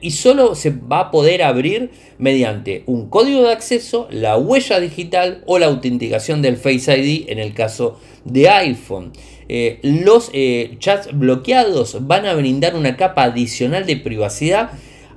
y 0.00 0.10
solo 0.10 0.54
se 0.54 0.70
va 0.70 1.00
a 1.00 1.10
poder 1.10 1.42
abrir 1.42 1.90
mediante 2.18 2.82
un 2.86 3.08
código 3.08 3.42
de 3.42 3.52
acceso, 3.52 4.08
la 4.10 4.36
huella 4.36 4.80
digital 4.80 5.42
o 5.46 5.58
la 5.58 5.66
autenticación 5.66 6.42
del 6.42 6.56
Face 6.56 6.98
ID 6.98 7.28
en 7.28 7.38
el 7.38 7.54
caso 7.54 7.98
de 8.24 8.48
iPhone. 8.48 9.12
Eh, 9.48 9.78
los 9.82 10.30
eh, 10.32 10.76
chats 10.78 11.16
bloqueados 11.18 12.06
van 12.06 12.26
a 12.26 12.34
brindar 12.34 12.76
una 12.76 12.96
capa 12.96 13.24
adicional 13.24 13.86
de 13.86 13.96
privacidad 13.96 14.70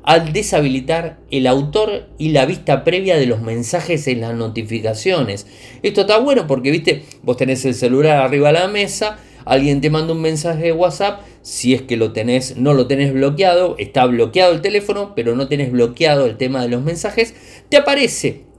al 0.04 0.34
deshabilitar 0.34 1.20
el 1.30 1.48
autor 1.48 2.08
y 2.18 2.30
la 2.30 2.46
vista 2.46 2.84
previa 2.84 3.18
de 3.18 3.26
los 3.26 3.42
mensajes 3.42 4.08
en 4.08 4.22
las 4.22 4.34
notificaciones. 4.36 5.48
Esto 5.84 6.02
está 6.02 6.18
bueno 6.20 6.48
porque, 6.48 6.72
viste, 6.72 7.04
vos 7.24 7.38
tenés 7.38 7.66
el 7.66 7.76
celular 7.76 8.22
arriba 8.22 8.52
de 8.52 8.60
la 8.60 8.68
mesa, 8.68 9.20
alguien 9.46 9.82
te 9.82 9.90
manda 9.90 10.14
un 10.14 10.22
mensaje 10.22 10.64
de 10.64 10.72
WhatsApp, 10.72 11.22
si 11.42 11.74
es 11.74 11.82
que 11.82 11.98
lo 11.98 12.14
tenés, 12.14 12.58
no 12.58 12.74
lo 12.74 12.88
tenés 12.88 13.14
bloqueado, 13.14 13.76
está 13.78 14.06
bloqueado 14.06 14.54
el 14.54 14.62
teléfono, 14.62 15.14
pero 15.16 15.36
no 15.36 15.48
tenés 15.48 15.72
bloqueado 15.72 16.26
el 16.26 16.38
tema 16.38 16.62
de 16.62 16.70
los 16.70 16.82
mensajes, 16.82 17.36
te 17.70 17.78
aparece 17.78 18.51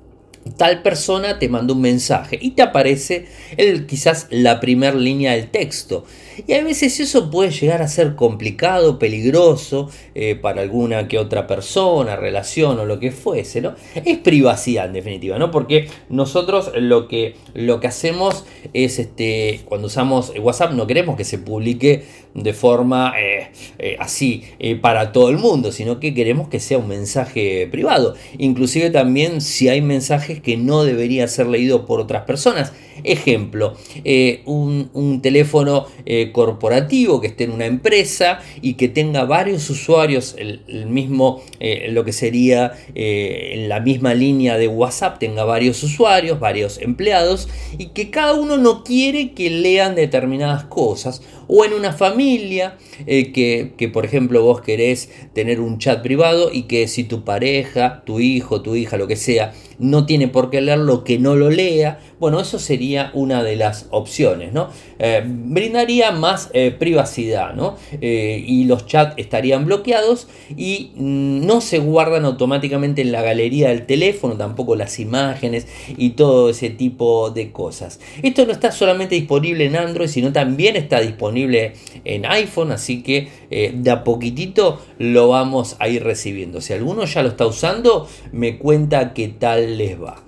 tal 0.56 0.82
persona 0.82 1.38
te 1.38 1.48
manda 1.48 1.72
un 1.72 1.80
mensaje 1.80 2.38
y 2.40 2.50
te 2.50 2.62
aparece 2.62 3.26
el, 3.56 3.86
quizás 3.86 4.26
la 4.30 4.60
primera 4.60 4.96
línea 4.96 5.32
del 5.32 5.50
texto. 5.50 6.04
Y 6.46 6.54
a 6.54 6.64
veces 6.64 6.98
eso 6.98 7.30
puede 7.30 7.50
llegar 7.50 7.82
a 7.82 7.88
ser 7.88 8.14
complicado, 8.16 8.98
peligroso 8.98 9.90
eh, 10.14 10.34
para 10.34 10.62
alguna 10.62 11.06
que 11.06 11.18
otra 11.18 11.46
persona, 11.46 12.16
relación 12.16 12.78
o 12.80 12.86
lo 12.86 12.98
que 12.98 13.12
fuese, 13.12 13.60
¿no? 13.60 13.74
Es 13.94 14.18
privacidad 14.18 14.86
en 14.86 14.94
definitiva, 14.94 15.38
¿no? 15.38 15.50
Porque 15.50 15.88
nosotros 16.08 16.72
lo 16.74 17.06
que, 17.06 17.36
lo 17.54 17.80
que 17.80 17.86
hacemos 17.86 18.44
es, 18.72 18.98
este, 18.98 19.60
cuando 19.66 19.88
usamos 19.88 20.32
WhatsApp, 20.40 20.72
no 20.72 20.86
queremos 20.86 21.16
que 21.16 21.24
se 21.24 21.38
publique 21.38 22.04
de 22.34 22.52
forma 22.52 23.12
eh, 23.18 23.50
eh, 23.78 23.96
así 23.98 24.44
para 24.80 25.12
todo 25.12 25.30
el 25.30 25.38
mundo, 25.38 25.72
sino 25.72 26.00
que 26.00 26.14
queremos 26.14 26.48
que 26.48 26.60
sea 26.60 26.78
un 26.78 26.88
mensaje 26.88 27.68
privado. 27.70 28.14
Inclusive 28.38 28.90
también 28.90 29.40
si 29.40 29.68
hay 29.68 29.80
mensajes 29.80 30.40
que 30.40 30.56
no 30.56 30.84
debería 30.84 31.26
ser 31.28 31.46
leído 31.46 31.86
por 31.86 32.00
otras 32.00 32.24
personas. 32.24 32.72
Ejemplo, 33.04 33.74
un, 34.44 34.90
un, 34.92 35.22
teléfono 35.22 35.86
corporativo 36.32 37.20
que 37.20 37.28
esté 37.28 37.44
en 37.44 37.52
una 37.52 37.66
empresa 37.66 38.40
y 38.60 38.74
que 38.74 38.88
tenga 38.88 39.24
varios 39.24 39.68
usuarios, 39.70 40.36
el, 40.38 40.86
mismo, 40.86 41.42
eh, 41.60 41.88
lo 41.90 42.04
que 42.04 42.12
sería 42.12 42.72
eh, 42.94 43.52
en 43.54 43.68
la 43.68 43.80
misma 43.80 44.14
línea 44.14 44.58
de 44.58 44.68
WhatsApp, 44.68 45.18
tenga 45.18 45.44
varios 45.44 45.82
usuarios, 45.82 46.40
varios 46.40 46.78
empleados 46.78 47.48
y 47.78 47.86
que 47.88 48.10
cada 48.10 48.34
uno 48.34 48.56
no 48.56 48.84
quiere 48.84 49.32
que 49.32 49.50
lean 49.50 49.94
determinadas 49.94 50.64
cosas. 50.64 51.22
O 51.54 51.66
en 51.66 51.74
una 51.74 51.92
familia 51.92 52.78
eh, 53.06 53.30
que, 53.30 53.74
que, 53.76 53.90
por 53.90 54.06
ejemplo, 54.06 54.42
vos 54.42 54.62
querés 54.62 55.10
tener 55.34 55.60
un 55.60 55.76
chat 55.76 56.02
privado 56.02 56.48
y 56.50 56.62
que 56.62 56.88
si 56.88 57.04
tu 57.04 57.24
pareja, 57.24 58.04
tu 58.06 58.20
hijo, 58.20 58.62
tu 58.62 58.74
hija, 58.74 58.96
lo 58.96 59.06
que 59.06 59.16
sea, 59.16 59.52
no 59.78 60.06
tiene 60.06 60.28
por 60.28 60.48
qué 60.48 60.62
leerlo, 60.62 61.04
que 61.04 61.18
no 61.18 61.36
lo 61.36 61.50
lea. 61.50 62.00
Bueno, 62.22 62.38
eso 62.38 62.60
sería 62.60 63.10
una 63.14 63.42
de 63.42 63.56
las 63.56 63.88
opciones, 63.90 64.52
¿no? 64.52 64.68
Eh, 65.00 65.24
brindaría 65.26 66.12
más 66.12 66.50
eh, 66.52 66.70
privacidad, 66.70 67.52
¿no? 67.52 67.76
Eh, 68.00 68.44
y 68.46 68.62
los 68.66 68.86
chats 68.86 69.14
estarían 69.16 69.64
bloqueados 69.64 70.28
y 70.56 70.92
mm, 70.94 71.44
no 71.44 71.60
se 71.60 71.80
guardan 71.80 72.24
automáticamente 72.24 73.02
en 73.02 73.10
la 73.10 73.22
galería 73.22 73.70
del 73.70 73.86
teléfono, 73.86 74.36
tampoco 74.36 74.76
las 74.76 75.00
imágenes 75.00 75.66
y 75.96 76.10
todo 76.10 76.50
ese 76.50 76.70
tipo 76.70 77.30
de 77.30 77.50
cosas. 77.50 77.98
Esto 78.22 78.46
no 78.46 78.52
está 78.52 78.70
solamente 78.70 79.16
disponible 79.16 79.64
en 79.64 79.74
Android, 79.74 80.06
sino 80.06 80.32
también 80.32 80.76
está 80.76 81.00
disponible 81.00 81.72
en 82.04 82.24
iPhone, 82.26 82.70
así 82.70 83.02
que 83.02 83.30
de 83.50 83.90
a 83.90 84.04
poquitito 84.04 84.80
lo 84.96 85.26
vamos 85.26 85.74
a 85.80 85.88
ir 85.88 86.04
recibiendo. 86.04 86.60
Si 86.60 86.72
alguno 86.72 87.04
ya 87.04 87.24
lo 87.24 87.30
está 87.30 87.46
usando, 87.46 88.08
me 88.30 88.58
cuenta 88.58 89.12
qué 89.12 89.26
tal 89.26 89.76
les 89.76 90.00
va. 90.00 90.22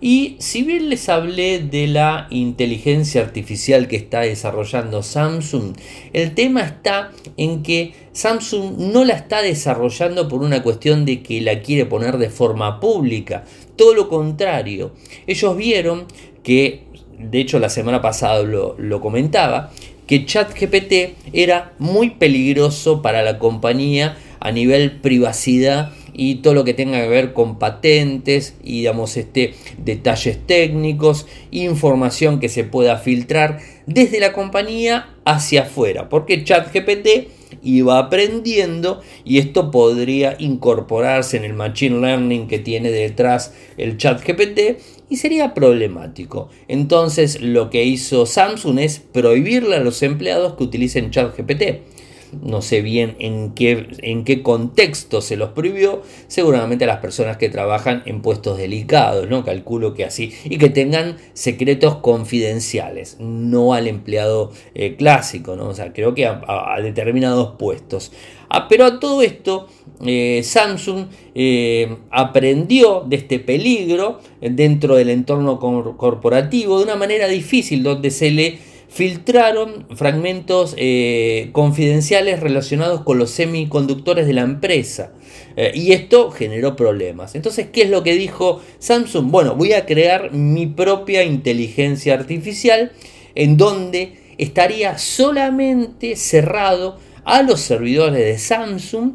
Y 0.00 0.36
si 0.38 0.62
bien 0.62 0.88
les 0.88 1.10
hablé 1.10 1.58
de 1.58 1.86
la 1.86 2.26
inteligencia 2.30 3.20
artificial 3.20 3.86
que 3.86 3.96
está 3.96 4.20
desarrollando 4.20 5.02
Samsung, 5.02 5.76
el 6.14 6.34
tema 6.34 6.62
está 6.62 7.10
en 7.36 7.62
que 7.62 7.92
Samsung 8.12 8.78
no 8.78 9.04
la 9.04 9.14
está 9.14 9.42
desarrollando 9.42 10.26
por 10.26 10.40
una 10.40 10.62
cuestión 10.62 11.04
de 11.04 11.22
que 11.22 11.42
la 11.42 11.60
quiere 11.60 11.84
poner 11.84 12.16
de 12.16 12.30
forma 12.30 12.80
pública. 12.80 13.44
Todo 13.76 13.92
lo 13.94 14.08
contrario. 14.08 14.92
Ellos 15.26 15.54
vieron 15.54 16.06
que, 16.42 16.84
de 17.18 17.40
hecho 17.40 17.58
la 17.58 17.68
semana 17.68 18.00
pasada 18.00 18.42
lo, 18.42 19.00
comentaba, 19.02 19.70
que 20.06 20.24
ChatGPT 20.24 21.14
era 21.34 21.74
muy 21.78 22.10
peligroso 22.10 23.02
para 23.02 23.22
la 23.22 23.38
compañía 23.38 24.16
a 24.40 24.50
nivel 24.50 24.92
privacidad 24.92 25.92
y 26.22 26.34
todo 26.34 26.52
lo 26.52 26.64
que 26.64 26.74
tenga 26.74 27.00
que 27.00 27.08
ver 27.08 27.32
con 27.32 27.58
patentes 27.58 28.54
y 28.62 28.80
digamos 28.80 29.16
este 29.16 29.54
detalles 29.78 30.38
técnicos, 30.46 31.26
información 31.50 32.40
que 32.40 32.50
se 32.50 32.62
pueda 32.62 32.98
filtrar 32.98 33.60
desde 33.86 34.20
la 34.20 34.34
compañía 34.34 35.14
hacia 35.24 35.62
afuera, 35.62 36.10
porque 36.10 36.44
ChatGPT 36.44 37.30
iba 37.62 37.98
aprendiendo 37.98 39.00
y 39.24 39.38
esto 39.38 39.70
podría 39.70 40.36
incorporarse 40.38 41.38
en 41.38 41.44
el 41.44 41.54
machine 41.54 42.02
learning 42.02 42.48
que 42.48 42.58
tiene 42.58 42.90
detrás 42.90 43.54
el 43.78 43.96
ChatGPT 43.96 44.78
y 45.08 45.16
sería 45.16 45.54
problemático. 45.54 46.50
Entonces 46.68 47.40
lo 47.40 47.70
que 47.70 47.84
hizo 47.84 48.26
Samsung 48.26 48.78
es 48.78 48.98
prohibirle 48.98 49.76
a 49.76 49.80
los 49.80 50.02
empleados 50.02 50.52
que 50.52 50.64
utilicen 50.64 51.10
ChatGPT 51.10 51.62
no 52.42 52.62
sé 52.62 52.82
bien 52.82 53.16
en 53.18 53.52
qué, 53.54 53.86
en 54.02 54.24
qué 54.24 54.42
contexto 54.42 55.20
se 55.20 55.36
los 55.36 55.50
prohibió, 55.50 56.02
seguramente 56.28 56.84
a 56.84 56.86
las 56.86 56.98
personas 56.98 57.36
que 57.36 57.48
trabajan 57.48 58.02
en 58.06 58.22
puestos 58.22 58.58
delicados, 58.58 59.28
¿no? 59.28 59.44
Calculo 59.44 59.94
que 59.94 60.04
así, 60.04 60.32
y 60.44 60.58
que 60.58 60.70
tengan 60.70 61.16
secretos 61.32 61.96
confidenciales, 61.96 63.16
no 63.20 63.74
al 63.74 63.88
empleado 63.88 64.52
eh, 64.74 64.96
clásico, 64.96 65.56
¿no? 65.56 65.68
O 65.68 65.74
sea, 65.74 65.92
creo 65.92 66.14
que 66.14 66.26
a, 66.26 66.76
determinados 66.82 67.56
puestos. 67.58 68.12
Ah, 68.48 68.66
pero 68.68 68.84
a 68.84 68.98
todo 68.98 69.22
esto, 69.22 69.68
eh, 70.04 70.40
Samsung 70.42 71.06
eh, 71.34 71.96
aprendió 72.10 73.04
de 73.06 73.16
este 73.16 73.38
peligro 73.38 74.20
dentro 74.40 74.96
del 74.96 75.10
entorno 75.10 75.58
corporativo 75.58 76.78
de 76.78 76.84
una 76.84 76.96
manera 76.96 77.28
difícil, 77.28 77.82
donde 77.82 78.10
se 78.10 78.30
le 78.30 78.69
filtraron 78.90 79.86
fragmentos 79.94 80.74
eh, 80.76 81.50
confidenciales 81.52 82.40
relacionados 82.40 83.02
con 83.02 83.18
los 83.18 83.30
semiconductores 83.30 84.26
de 84.26 84.32
la 84.32 84.42
empresa. 84.42 85.12
Eh, 85.56 85.70
y 85.74 85.92
esto 85.92 86.30
generó 86.32 86.74
problemas. 86.74 87.36
Entonces, 87.36 87.68
¿qué 87.72 87.82
es 87.82 87.90
lo 87.90 88.02
que 88.02 88.14
dijo 88.14 88.60
Samsung? 88.80 89.30
Bueno, 89.30 89.54
voy 89.54 89.74
a 89.74 89.86
crear 89.86 90.32
mi 90.32 90.66
propia 90.66 91.22
inteligencia 91.22 92.14
artificial 92.14 92.90
en 93.36 93.56
donde 93.56 94.34
estaría 94.38 94.98
solamente 94.98 96.16
cerrado 96.16 96.98
a 97.24 97.42
los 97.42 97.60
servidores 97.60 98.18
de 98.18 98.38
Samsung 98.38 99.12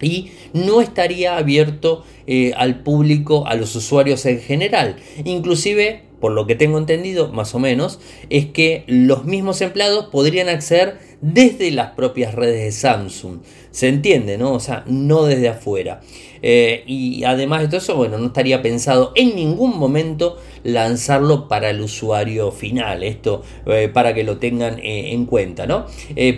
y 0.00 0.32
no 0.52 0.80
estaría 0.80 1.36
abierto 1.36 2.04
eh, 2.26 2.52
al 2.56 2.82
público, 2.82 3.46
a 3.46 3.54
los 3.54 3.76
usuarios 3.76 4.26
en 4.26 4.40
general. 4.40 4.96
Inclusive 5.24 6.05
por 6.26 6.32
lo 6.32 6.48
que 6.48 6.56
tengo 6.56 6.76
entendido, 6.78 7.30
más 7.30 7.54
o 7.54 7.60
menos, 7.60 8.00
es 8.30 8.46
que 8.46 8.82
los 8.88 9.26
mismos 9.26 9.60
empleados 9.60 10.06
podrían 10.06 10.48
acceder 10.48 10.98
desde 11.20 11.70
las 11.70 11.92
propias 11.92 12.34
redes 12.34 12.64
de 12.64 12.72
Samsung. 12.72 13.42
Se 13.70 13.86
entiende, 13.86 14.36
¿no? 14.36 14.52
O 14.52 14.58
sea, 14.58 14.82
no 14.88 15.22
desde 15.22 15.48
afuera. 15.48 16.00
Eh, 16.42 16.82
y 16.84 17.22
además 17.22 17.60
de 17.60 17.68
todo 17.68 17.76
eso, 17.76 17.94
bueno, 17.94 18.18
no 18.18 18.26
estaría 18.26 18.60
pensado 18.60 19.12
en 19.14 19.36
ningún 19.36 19.78
momento 19.78 20.36
lanzarlo 20.64 21.46
para 21.46 21.70
el 21.70 21.80
usuario 21.80 22.50
final. 22.50 23.04
Esto 23.04 23.44
eh, 23.66 23.88
para 23.88 24.12
que 24.12 24.24
lo 24.24 24.38
tengan 24.38 24.80
eh, 24.80 25.12
en 25.12 25.26
cuenta, 25.26 25.66
¿no? 25.66 25.86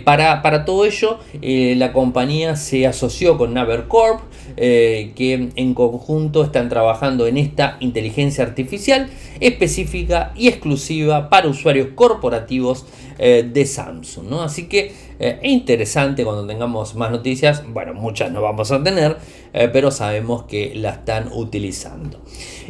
para, 0.05 0.43
para, 0.43 0.65
todo 0.65 0.85
ello, 0.85 1.17
la 1.41 1.93
compañía 1.93 2.55
se 2.55 2.85
asoció 2.85 3.39
con 3.39 3.55
Navercorp, 3.55 4.21
que 4.55 5.49
en 5.55 5.73
conjunto 5.73 6.43
están 6.43 6.69
trabajando 6.69 7.27
en 7.27 7.37
esta 7.37 7.77
inteligencia 7.79 8.43
artificial 8.43 9.09
específica 9.39 10.33
y 10.35 10.47
exclusiva 10.47 11.29
para 11.29 11.47
usuarios 11.47 11.89
corporativos 11.95 12.85
de 13.17 13.65
Samsung. 13.65 14.33
Así 14.41 14.67
que 14.67 14.93
es 15.19 15.35
interesante 15.43 16.23
cuando 16.23 16.47
tengamos 16.47 16.95
más 16.95 17.11
noticias, 17.11 17.63
bueno, 17.67 17.93
muchas 17.93 18.31
no 18.31 18.41
vamos 18.41 18.71
a 18.71 18.81
tener, 18.81 19.17
eh, 19.53 19.69
pero 19.71 19.91
sabemos 19.91 20.43
que 20.43 20.73
la 20.75 20.91
están 20.91 21.29
utilizando. 21.33 22.21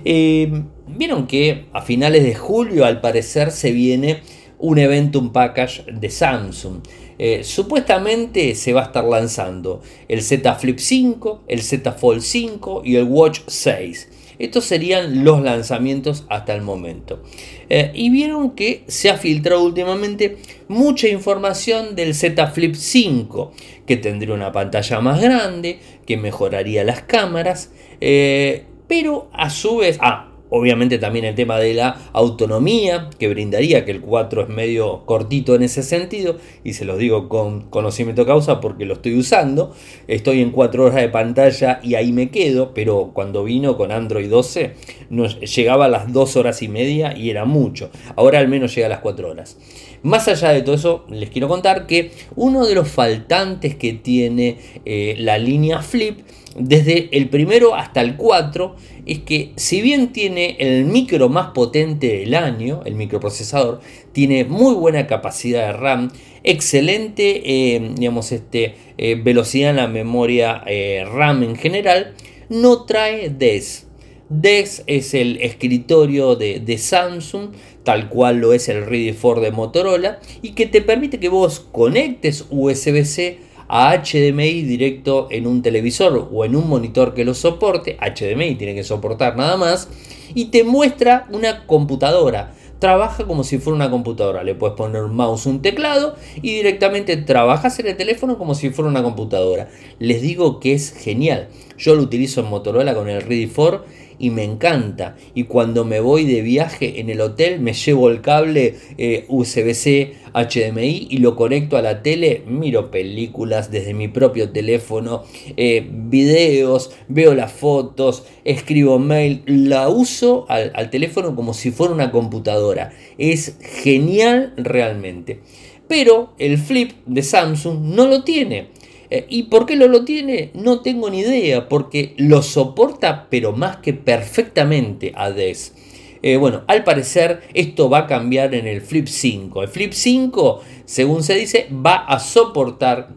Eh, 0.05 0.63
vieron 0.87 1.27
que 1.27 1.65
a 1.73 1.81
finales 1.81 2.23
de 2.23 2.35
julio 2.35 2.85
al 2.85 3.01
parecer 3.01 3.51
se 3.51 3.71
viene 3.71 4.21
un 4.59 4.77
evento, 4.77 5.19
un 5.19 5.31
package 5.31 5.85
de 5.91 6.09
Samsung. 6.09 6.81
Eh, 7.17 7.43
supuestamente 7.43 8.55
se 8.55 8.71
va 8.71 8.81
a 8.81 8.85
estar 8.85 9.03
lanzando 9.03 9.81
el 10.07 10.21
Z 10.21 10.55
Flip 10.55 10.77
5, 10.77 11.43
el 11.47 11.61
Z 11.61 11.91
Fold 11.91 12.21
5 12.21 12.83
y 12.85 12.95
el 12.95 13.03
Watch 13.03 13.41
6. 13.47 14.09
Estos 14.39 14.63
serían 14.63 15.25
los 15.25 15.41
lanzamientos 15.41 16.25
hasta 16.29 16.55
el 16.55 16.61
momento. 16.61 17.21
Eh, 17.67 17.91
y 17.93 18.09
vieron 18.09 18.51
que 18.51 18.83
se 18.87 19.09
ha 19.09 19.17
filtrado 19.17 19.63
últimamente 19.63 20.37
mucha 20.69 21.09
información 21.09 21.93
del 21.95 22.15
Z 22.15 22.47
Flip 22.47 22.73
5, 22.73 23.51
que 23.85 23.97
tendría 23.97 24.33
una 24.33 24.53
pantalla 24.53 25.01
más 25.01 25.21
grande, 25.21 25.79
que 26.05 26.15
mejoraría 26.15 26.85
las 26.85 27.01
cámaras, 27.01 27.71
eh, 27.99 28.63
pero 28.87 29.29
a 29.33 29.49
su 29.49 29.77
vez, 29.77 29.97
ah, 29.99 30.28
Obviamente 30.49 30.97
también 30.97 31.25
el 31.25 31.35
tema 31.35 31.59
de 31.59 31.73
la 31.73 32.09
autonomía 32.11 33.09
que 33.19 33.27
brindaría, 33.27 33.85
que 33.85 33.91
el 33.91 34.01
4 34.01 34.43
es 34.43 34.49
medio 34.49 35.05
cortito 35.05 35.53
en 35.55 35.63
ese 35.63 35.83
sentido, 35.83 36.37
y 36.63 36.73
se 36.73 36.85
los 36.85 36.97
digo 36.97 37.29
con 37.29 37.69
conocimiento 37.69 38.25
causa 38.25 38.59
porque 38.59 38.85
lo 38.85 38.95
estoy 38.95 39.17
usando. 39.17 39.73
Estoy 40.07 40.41
en 40.41 40.51
4 40.51 40.85
horas 40.85 40.95
de 40.95 41.09
pantalla 41.09 41.79
y 41.83 41.95
ahí 41.95 42.11
me 42.11 42.29
quedo, 42.29 42.73
pero 42.73 43.11
cuando 43.13 43.43
vino 43.43 43.77
con 43.77 43.91
Android 43.91 44.29
12 44.29 44.73
nos 45.09 45.39
llegaba 45.39 45.85
a 45.85 45.89
las 45.89 46.11
2 46.11 46.35
horas 46.35 46.61
y 46.61 46.67
media 46.67 47.15
y 47.15 47.29
era 47.29 47.45
mucho. 47.45 47.89
Ahora 48.15 48.39
al 48.39 48.47
menos 48.47 48.73
llega 48.73 48.87
a 48.87 48.89
las 48.89 48.99
4 48.99 49.29
horas. 49.29 49.57
Más 50.01 50.27
allá 50.27 50.49
de 50.49 50.61
todo 50.61 50.75
eso, 50.75 51.05
les 51.09 51.29
quiero 51.29 51.47
contar 51.47 51.85
que 51.85 52.11
uno 52.35 52.65
de 52.65 52.75
los 52.75 52.87
faltantes 52.87 53.75
que 53.75 53.93
tiene 53.93 54.57
eh, 54.85 55.15
la 55.17 55.37
línea 55.37 55.81
Flip, 55.81 56.19
desde 56.55 57.09
el 57.15 57.29
primero 57.29 57.75
hasta 57.75 58.01
el 58.01 58.15
4, 58.15 58.75
es 59.05 59.19
que 59.19 59.51
si 59.55 59.81
bien 59.81 60.13
tiene 60.13 60.55
el 60.59 60.85
micro 60.85 61.27
más 61.27 61.51
potente 61.51 62.19
del 62.19 62.33
año, 62.33 62.81
el 62.85 62.95
microprocesador, 62.95 63.81
tiene 64.13 64.45
muy 64.45 64.73
buena 64.73 65.05
capacidad 65.05 65.67
de 65.67 65.73
RAM, 65.73 66.11
excelente 66.43 67.41
eh, 67.75 67.91
digamos, 67.95 68.31
este, 68.31 68.75
eh, 68.97 69.15
velocidad 69.21 69.71
en 69.71 69.75
la 69.77 69.87
memoria 69.87 70.63
RAM 71.11 71.43
en 71.43 71.55
general, 71.55 72.13
no 72.49 72.85
trae 72.85 73.29
DES. 73.29 73.88
DES 74.29 74.83
es 74.87 75.13
el 75.13 75.37
escritorio 75.41 76.35
de, 76.35 76.59
de 76.59 76.77
Samsung 76.77 77.49
tal 77.89 78.07
cual 78.07 78.37
lo 78.37 78.53
es 78.53 78.69
el 78.69 78.85
Ready 78.85 79.13
for 79.13 79.39
de 79.39 79.51
Motorola, 79.51 80.19
y 80.43 80.51
que 80.51 80.67
te 80.67 80.81
permite 80.81 81.19
que 81.19 81.27
vos 81.27 81.59
conectes 81.71 82.45
USB-C 82.51 83.39
a 83.67 83.95
HDMI 83.95 84.61
directo 84.61 85.27
en 85.31 85.47
un 85.47 85.63
televisor 85.63 86.29
o 86.31 86.45
en 86.45 86.55
un 86.55 86.69
monitor 86.69 87.15
que 87.15 87.25
lo 87.25 87.33
soporte, 87.33 87.97
HDMI 87.99 88.53
tiene 88.55 88.75
que 88.75 88.83
soportar 88.83 89.35
nada 89.37 89.57
más, 89.57 89.89
y 90.35 90.45
te 90.45 90.63
muestra 90.63 91.27
una 91.31 91.65
computadora. 91.65 92.53
Trabaja 92.77 93.25
como 93.25 93.43
si 93.43 93.57
fuera 93.57 93.75
una 93.75 93.89
computadora. 93.89 94.43
Le 94.43 94.55
puedes 94.55 94.77
poner 94.77 95.01
un 95.01 95.15
mouse, 95.15 95.47
un 95.47 95.61
teclado 95.61 96.15
y 96.35 96.53
directamente 96.53 97.17
trabajas 97.17 97.77
en 97.79 97.87
el 97.87 97.97
teléfono 97.97 98.37
como 98.37 98.55
si 98.55 98.69
fuera 98.69 98.89
una 98.89 99.03
computadora. 99.03 99.67
Les 99.97 100.21
digo 100.21 100.61
que 100.61 100.73
es 100.73 100.93
genial. 100.93 101.49
Yo 101.77 101.95
lo 101.95 102.03
utilizo 102.03 102.39
en 102.39 102.47
Motorola 102.47 102.93
con 102.93 103.09
el 103.09 103.21
Ready 103.21 103.47
for 103.47 103.83
y 104.19 104.29
me 104.29 104.43
encanta. 104.43 105.15
Y 105.33 105.45
cuando 105.45 105.85
me 105.85 105.99
voy 105.99 106.25
de 106.25 106.41
viaje 106.41 106.99
en 106.99 107.09
el 107.09 107.21
hotel 107.21 107.59
me 107.59 107.73
llevo 107.73 108.09
el 108.09 108.21
cable 108.21 108.75
eh, 108.97 109.25
USB-C 109.29 110.13
HDMI 110.33 111.07
y 111.09 111.17
lo 111.17 111.35
conecto 111.35 111.77
a 111.77 111.81
la 111.81 112.03
tele, 112.03 112.43
miro 112.45 112.91
películas 112.91 113.71
desde 113.71 113.93
mi 113.93 114.07
propio 114.07 114.51
teléfono, 114.51 115.23
eh, 115.57 115.87
videos, 115.89 116.91
veo 117.07 117.33
las 117.33 117.51
fotos, 117.51 118.25
escribo 118.43 118.99
mail, 118.99 119.43
la 119.45 119.89
uso 119.89 120.45
al, 120.49 120.71
al 120.75 120.89
teléfono 120.89 121.35
como 121.35 121.53
si 121.53 121.71
fuera 121.71 121.93
una 121.93 122.11
computadora. 122.11 122.91
Es 123.17 123.57
genial 123.61 124.53
realmente. 124.57 125.39
Pero 125.87 126.33
el 126.37 126.59
flip 126.59 126.91
de 127.07 127.23
Samsung 127.23 127.79
no 127.81 128.05
lo 128.05 128.23
tiene. 128.23 128.67
Eh, 129.11 129.25
¿Y 129.29 129.43
por 129.43 129.65
qué 129.65 129.75
lo 129.75 130.05
tiene? 130.05 130.51
No 130.53 130.81
tengo 130.81 131.09
ni 131.09 131.19
idea, 131.19 131.67
porque 131.67 132.13
lo 132.17 132.41
soporta, 132.41 133.27
pero 133.29 133.53
más 133.53 133.77
que 133.77 133.93
perfectamente 133.93 135.13
a 135.15 135.31
DES. 135.31 135.73
Eh, 136.21 136.37
bueno, 136.37 136.63
al 136.67 136.83
parecer 136.83 137.41
esto 137.53 137.89
va 137.89 137.99
a 137.99 138.07
cambiar 138.07 138.53
en 138.53 138.67
el 138.67 138.81
Flip 138.81 139.07
5. 139.07 139.63
El 139.63 139.69
Flip 139.69 139.93
5, 139.93 140.61
según 140.85 141.23
se 141.23 141.35
dice, 141.35 141.67
va 141.73 141.95
a 141.95 142.19
soportar 142.19 143.09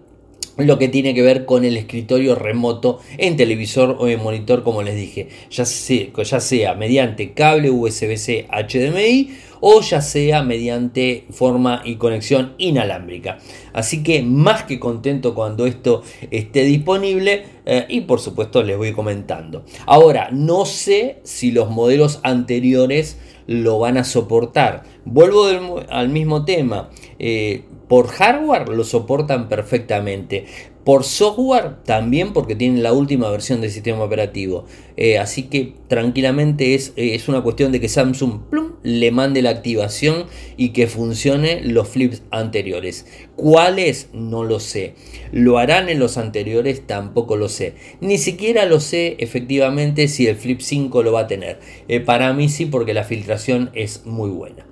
lo 0.67 0.79
que 0.79 0.89
tiene 0.89 1.15
que 1.15 1.23
ver 1.23 1.45
con 1.45 1.65
el 1.65 1.77
escritorio 1.77 2.35
remoto 2.35 3.01
en 3.19 3.37
televisor 3.37 3.97
o 3.99 4.09
en 4.09 4.23
monitor, 4.23 4.63
como 4.63 4.83
les 4.83 4.97
dije, 4.97 5.29
ya 5.51 5.65
sea, 5.65 6.07
ya 6.25 6.41
sea 6.41 6.75
mediante 6.75 7.33
cable 7.33 7.71
USB-C 7.71 8.49
HDMI 8.51 9.31
o 9.65 9.81
ya 9.81 10.01
sea 10.01 10.43
mediante 10.43 11.25
forma 11.31 11.83
y 11.85 11.95
conexión 11.95 12.55
inalámbrica. 12.59 13.39
Así 13.73 14.03
que 14.03 14.23
más 14.23 14.65
que 14.65 14.81
contento 14.81 15.35
cuando 15.35 15.67
esto 15.67 16.03
esté 16.33 16.65
disponible 16.65 17.45
eh, 17.65 17.87
y 17.89 18.01
por 18.03 18.19
supuesto 18.19 18.63
les 18.65 18.77
voy 18.77 18.93
comentando. 18.93 19.65
Ahora, 19.87 20.31
no 20.33 20.67
sé 20.67 21.21
si 21.23 21.53
los 21.53 21.71
modelos 21.71 22.19
anteriores 22.25 23.19
lo 23.47 23.79
van 23.79 23.99
a 23.99 24.05
soportar. 24.05 24.83
Vuelvo 25.05 25.81
al 25.89 26.09
mismo 26.09 26.45
tema. 26.45 26.91
Eh, 27.21 27.63
por 27.93 28.09
hardware 28.09 28.71
lo 28.71 28.85
soportan 28.85 29.51
perfectamente. 29.51 30.47
Por 30.83 31.05
software 31.05 31.83
también 31.85 32.33
porque 32.33 32.57
tienen 32.57 32.83
la 32.83 32.95
última 32.95 33.29
versión 33.29 33.61
del 33.61 33.71
sistema 33.71 34.03
operativo. 34.03 34.65
Eh, 34.97 35.19
así 35.19 35.43
que 35.43 35.75
tranquilamente 35.89 36.75
es, 36.75 36.95
es, 36.97 37.29
una 37.29 37.43
cuestión 37.43 37.71
de 37.71 37.81
que 37.81 37.91
Samsung 37.91 38.45
le 38.83 39.11
mande 39.11 39.43
la 39.43 39.51
activación 39.51 40.25
y 40.57 40.71
que 40.71 40.87
funcione 40.87 41.61
los 41.65 41.87
flips 41.87 42.23
anteriores. 42.31 43.05
¿Cuáles? 43.37 44.09
No 44.15 44.43
lo 44.43 44.59
sé. 44.59 44.95
¿Lo 45.31 45.59
harán 45.59 45.91
en 45.91 45.99
los 45.99 46.17
anteriores? 46.17 46.87
Tampoco 46.87 47.37
lo 47.37 47.51
sé. 47.51 47.75
Ni 48.01 48.17
siquiera 48.17 48.65
lo 48.65 48.81
sé 48.81 49.17
efectivamente 49.19 50.09
si 50.09 50.27
el 50.29 50.37
flip 50.37 50.61
5 50.63 51.03
lo 51.03 51.13
va 51.13 51.21
a 51.21 51.27
tener. 51.27 51.61
Eh, 51.89 52.01
para 52.01 52.33
mí 52.33 52.49
sí 52.49 52.65
porque 52.65 52.95
la 52.95 53.05
filtración 53.05 53.69
es 53.75 54.07
muy 54.07 54.31
buena. 54.31 54.65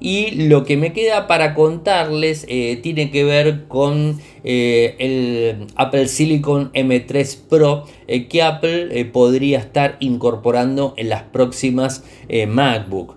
Y 0.00 0.48
lo 0.48 0.64
que 0.64 0.78
me 0.78 0.94
queda 0.94 1.26
para 1.26 1.54
contarles 1.54 2.46
eh, 2.48 2.80
tiene 2.82 3.10
que 3.10 3.22
ver 3.22 3.66
con 3.68 4.18
eh, 4.44 4.96
el 4.98 5.66
Apple 5.76 6.08
Silicon 6.08 6.72
M3 6.72 7.38
Pro 7.50 7.84
eh, 8.08 8.26
que 8.26 8.42
Apple 8.42 9.04
podría 9.12 9.58
estar 9.58 9.98
incorporando 10.00 10.94
en 10.96 11.10
las 11.10 11.24
próximas 11.24 12.02
MacBook. 12.48 13.16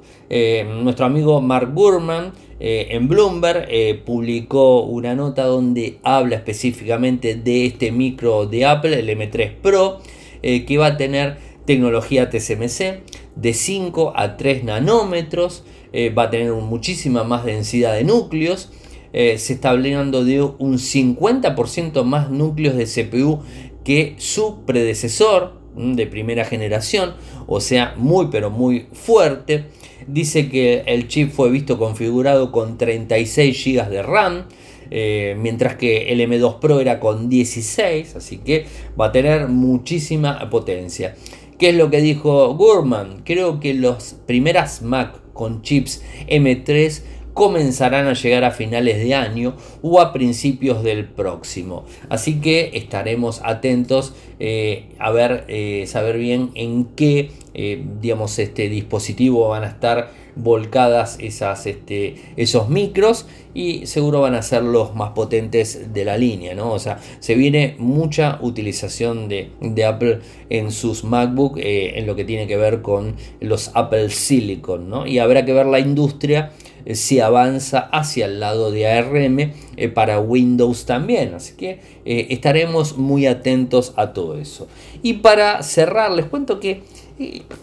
nuestro 0.84 1.06
amigo 1.06 1.40
Mark 1.40 1.72
Gurman 1.74 2.34
en 2.60 3.08
Bloomberg 3.08 4.04
publicó 4.04 4.82
una 4.84 5.16
nota 5.16 5.46
donde 5.46 6.00
habla 6.04 6.38
específicamente 6.38 7.36
de 7.36 7.66
este 7.68 7.92
micro 7.92 8.46
de 8.46 8.66
Apple, 8.66 9.00
el 9.00 9.10
M3 9.10 9.52
Pro, 9.62 10.00
que 10.42 10.78
va 10.78 10.88
a 10.88 10.98
tener 10.98 11.38
tecnología 11.66 12.30
TSMC 12.30 13.02
de 13.36 13.54
5 13.54 14.14
a 14.16 14.38
3 14.38 14.64
nanómetros, 14.64 15.64
eh, 15.94 16.10
va 16.10 16.24
a 16.24 16.30
tener 16.30 16.52
muchísima 16.52 17.24
más 17.24 17.46
densidad 17.46 17.94
de 17.94 18.04
núcleos. 18.04 18.70
Eh, 19.14 19.38
se 19.38 19.54
está 19.54 19.70
hablando 19.70 20.26
de 20.26 20.42
un 20.42 20.80
50% 20.80 22.04
más 22.04 22.32
núcleos 22.32 22.76
de 22.76 22.86
CPU 22.86 23.42
que 23.86 24.16
su 24.18 24.66
predecesor 24.66 25.62
mm, 25.76 25.94
de 25.94 26.08
primera 26.08 26.46
generación, 26.46 27.14
o 27.46 27.62
sea, 27.62 27.94
muy 27.96 28.28
pero 28.32 28.50
muy 28.50 28.88
fuerte. 28.92 29.66
Dice 30.08 30.50
que 30.50 30.84
el 30.88 31.08
chip 31.08 31.32
fue 31.32 31.52
visto 31.52 31.78
configurado 31.78 32.52
con 32.52 32.78
36 32.78 33.64
GB 33.64 33.90
de 33.90 34.02
RAM, 34.02 34.46
eh, 34.90 35.36
mientras 35.40 35.76
que 35.76 36.12
el 36.12 36.20
M2 36.20 36.60
Pro 36.60 36.80
era 36.80 37.00
con 37.00 37.30
16, 37.30 38.16
así 38.16 38.40
que 38.40 38.66
va 39.00 39.08
a 39.08 39.12
tener 39.12 39.48
muchísima 39.48 40.50
potencia. 40.50 41.16
¿Qué 41.60 41.70
es 41.70 41.76
lo 41.76 41.90
que 41.92 42.02
dijo 42.02 42.56
Gurman? 42.56 43.22
Creo 43.24 43.60
que 43.60 43.74
las 43.76 44.20
primeras 44.26 44.82
Mac 44.82 45.23
con 45.34 45.62
chips 45.62 46.04
M3 46.28 47.02
comenzarán 47.34 48.08
a 48.08 48.14
llegar 48.14 48.44
a 48.44 48.52
finales 48.52 48.98
de 49.00 49.16
año 49.16 49.56
o 49.82 50.00
a 50.00 50.14
principios 50.14 50.84
del 50.84 51.06
próximo. 51.06 51.86
Así 52.10 52.40
que 52.40 52.72
estaremos 52.74 53.42
atentos 53.44 54.14
eh, 54.40 54.90
a 55.00 55.12
ver, 55.12 55.46
eh, 55.48 55.86
saber 55.88 56.18
bien 56.18 56.52
en 56.54 56.86
qué, 56.96 57.32
eh, 57.54 57.84
digamos, 58.02 58.38
este 58.40 58.70
dispositivo 58.70 59.50
van 59.50 59.64
a 59.64 59.68
estar 59.68 60.12
volcadas 60.36 61.18
esas, 61.20 61.66
este, 61.66 62.16
esos 62.38 62.70
micros 62.70 63.26
y 63.54 63.86
seguro 63.86 64.22
van 64.22 64.36
a 64.36 64.42
ser 64.42 64.64
los 64.64 64.96
más 64.96 65.12
potentes 65.12 65.94
de 65.94 66.06
la 66.06 66.18
línea, 66.18 66.56
¿no? 66.56 66.72
O 66.72 66.80
sea, 66.80 67.00
se 67.20 67.36
viene 67.36 67.76
mucha 67.78 68.40
utilización 68.42 69.30
de, 69.30 69.52
Apple 69.86 70.20
en 70.50 70.72
sus 70.72 71.04
MacBook 71.04 71.58
en 71.58 72.08
lo 72.08 72.16
que 72.16 72.26
tiene 72.26 72.48
que 72.48 72.58
ver 72.58 72.82
con 72.82 73.16
los 73.42 73.72
Apple 73.74 74.10
Silicon, 74.10 74.90
¿no? 74.90 75.06
Y 75.06 75.20
habrá 75.20 75.46
que 75.46 75.54
ver 75.54 75.68
la 75.68 75.80
industria 75.80 76.52
eh, 76.54 76.63
si 76.92 77.20
avanza 77.20 77.80
hacia 77.80 78.26
el 78.26 78.40
lado 78.40 78.72
de 78.72 78.88
ARM 78.88 79.40
eh, 79.78 79.90
para 79.90 80.20
Windows 80.20 80.86
también. 80.86 81.34
Así 81.34 81.56
que 81.56 81.80
eh, 82.06 82.28
estaremos 82.30 82.98
muy 82.98 83.26
atentos 83.26 83.94
a 83.96 84.14
todo 84.14 84.38
eso. 84.38 84.68
Y 85.02 85.14
para 85.14 85.62
cerrar, 85.64 86.12
les 86.12 86.26
cuento 86.26 86.60
que 86.60 86.84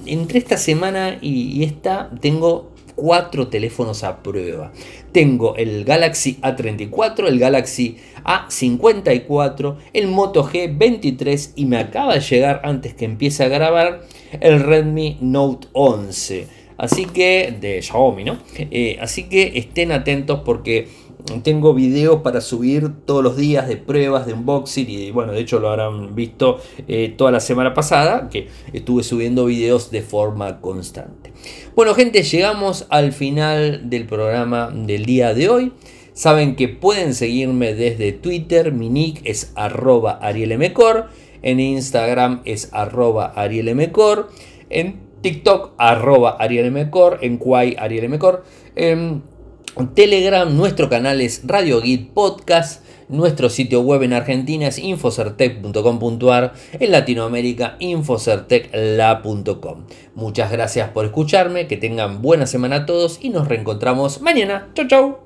entre 0.06 0.38
esta 0.38 0.56
semana 0.56 1.18
y, 1.20 1.62
esta 1.64 2.10
tengo 2.20 2.70
cuatro 2.94 3.48
teléfonos 3.48 4.04
a 4.04 4.22
prueba. 4.22 4.72
Tengo 5.12 5.56
el 5.56 5.84
Galaxy 5.84 6.38
A34, 6.42 7.26
el 7.26 7.38
Galaxy 7.38 7.96
A54, 8.24 9.76
el 9.92 10.08
Moto 10.08 10.44
G23 10.44 11.52
y 11.56 11.66
me 11.66 11.78
acaba 11.78 12.14
de 12.14 12.20
llegar 12.20 12.60
antes 12.64 12.94
que 12.94 13.06
empiece 13.06 13.42
a 13.42 13.48
grabar 13.48 14.02
el 14.40 14.60
Redmi 14.60 15.18
Note 15.20 15.68
11. 15.72 16.59
Así 16.80 17.04
que, 17.04 17.54
de 17.60 17.82
Xiaomi, 17.82 18.24
¿no? 18.24 18.38
Eh, 18.56 18.96
así 19.02 19.24
que 19.24 19.52
estén 19.58 19.92
atentos 19.92 20.40
porque 20.46 20.88
tengo 21.42 21.74
videos 21.74 22.22
para 22.22 22.40
subir 22.40 23.04
todos 23.04 23.22
los 23.22 23.36
días 23.36 23.68
de 23.68 23.76
pruebas 23.76 24.24
de 24.24 24.32
unboxing 24.32 24.88
y 24.88 25.10
bueno, 25.10 25.32
de 25.32 25.40
hecho 25.40 25.60
lo 25.60 25.68
habrán 25.68 26.14
visto 26.14 26.58
eh, 26.88 27.12
toda 27.14 27.32
la 27.32 27.40
semana 27.40 27.74
pasada 27.74 28.30
que 28.30 28.48
estuve 28.72 29.02
subiendo 29.02 29.44
videos 29.44 29.90
de 29.90 30.00
forma 30.00 30.62
constante. 30.62 31.34
Bueno 31.76 31.92
gente, 31.94 32.22
llegamos 32.22 32.86
al 32.88 33.12
final 33.12 33.90
del 33.90 34.06
programa 34.06 34.70
del 34.74 35.04
día 35.04 35.34
de 35.34 35.50
hoy. 35.50 35.72
Saben 36.14 36.56
que 36.56 36.68
pueden 36.68 37.12
seguirme 37.12 37.74
desde 37.74 38.12
Twitter, 38.12 38.72
mi 38.72 38.88
nick 38.88 39.20
es 39.24 39.52
arroba 39.54 40.12
arielmcor, 40.12 41.08
en 41.42 41.60
Instagram 41.60 42.40
es 42.46 42.70
arroba 42.72 43.34
arielmcor, 43.36 44.30
en 44.70 45.09
TikTok, 45.20 45.74
arroba 45.78 46.36
arielmcor, 46.38 47.18
en 47.22 47.38
Quay 47.38 47.76
arielmcor. 47.78 48.44
En 48.76 49.22
Telegram, 49.94 50.56
nuestro 50.56 50.88
canal 50.88 51.20
es 51.20 51.42
Radio 51.44 51.82
Git 51.82 52.12
Podcast. 52.12 52.84
Nuestro 53.08 53.50
sitio 53.50 53.80
web 53.80 54.04
en 54.04 54.12
Argentina 54.12 54.68
es 54.68 54.78
infocertec.com.ar, 54.78 56.52
en 56.72 56.92
Latinoamérica 56.92 57.74
infocertecla.com. 57.80 59.86
Muchas 60.14 60.52
gracias 60.52 60.90
por 60.90 61.06
escucharme, 61.06 61.66
que 61.66 61.76
tengan 61.76 62.22
buena 62.22 62.46
semana 62.46 62.76
a 62.76 62.86
todos 62.86 63.18
y 63.20 63.30
nos 63.30 63.48
reencontramos 63.48 64.20
mañana. 64.20 64.68
Chau 64.74 64.86
chau. 64.86 65.18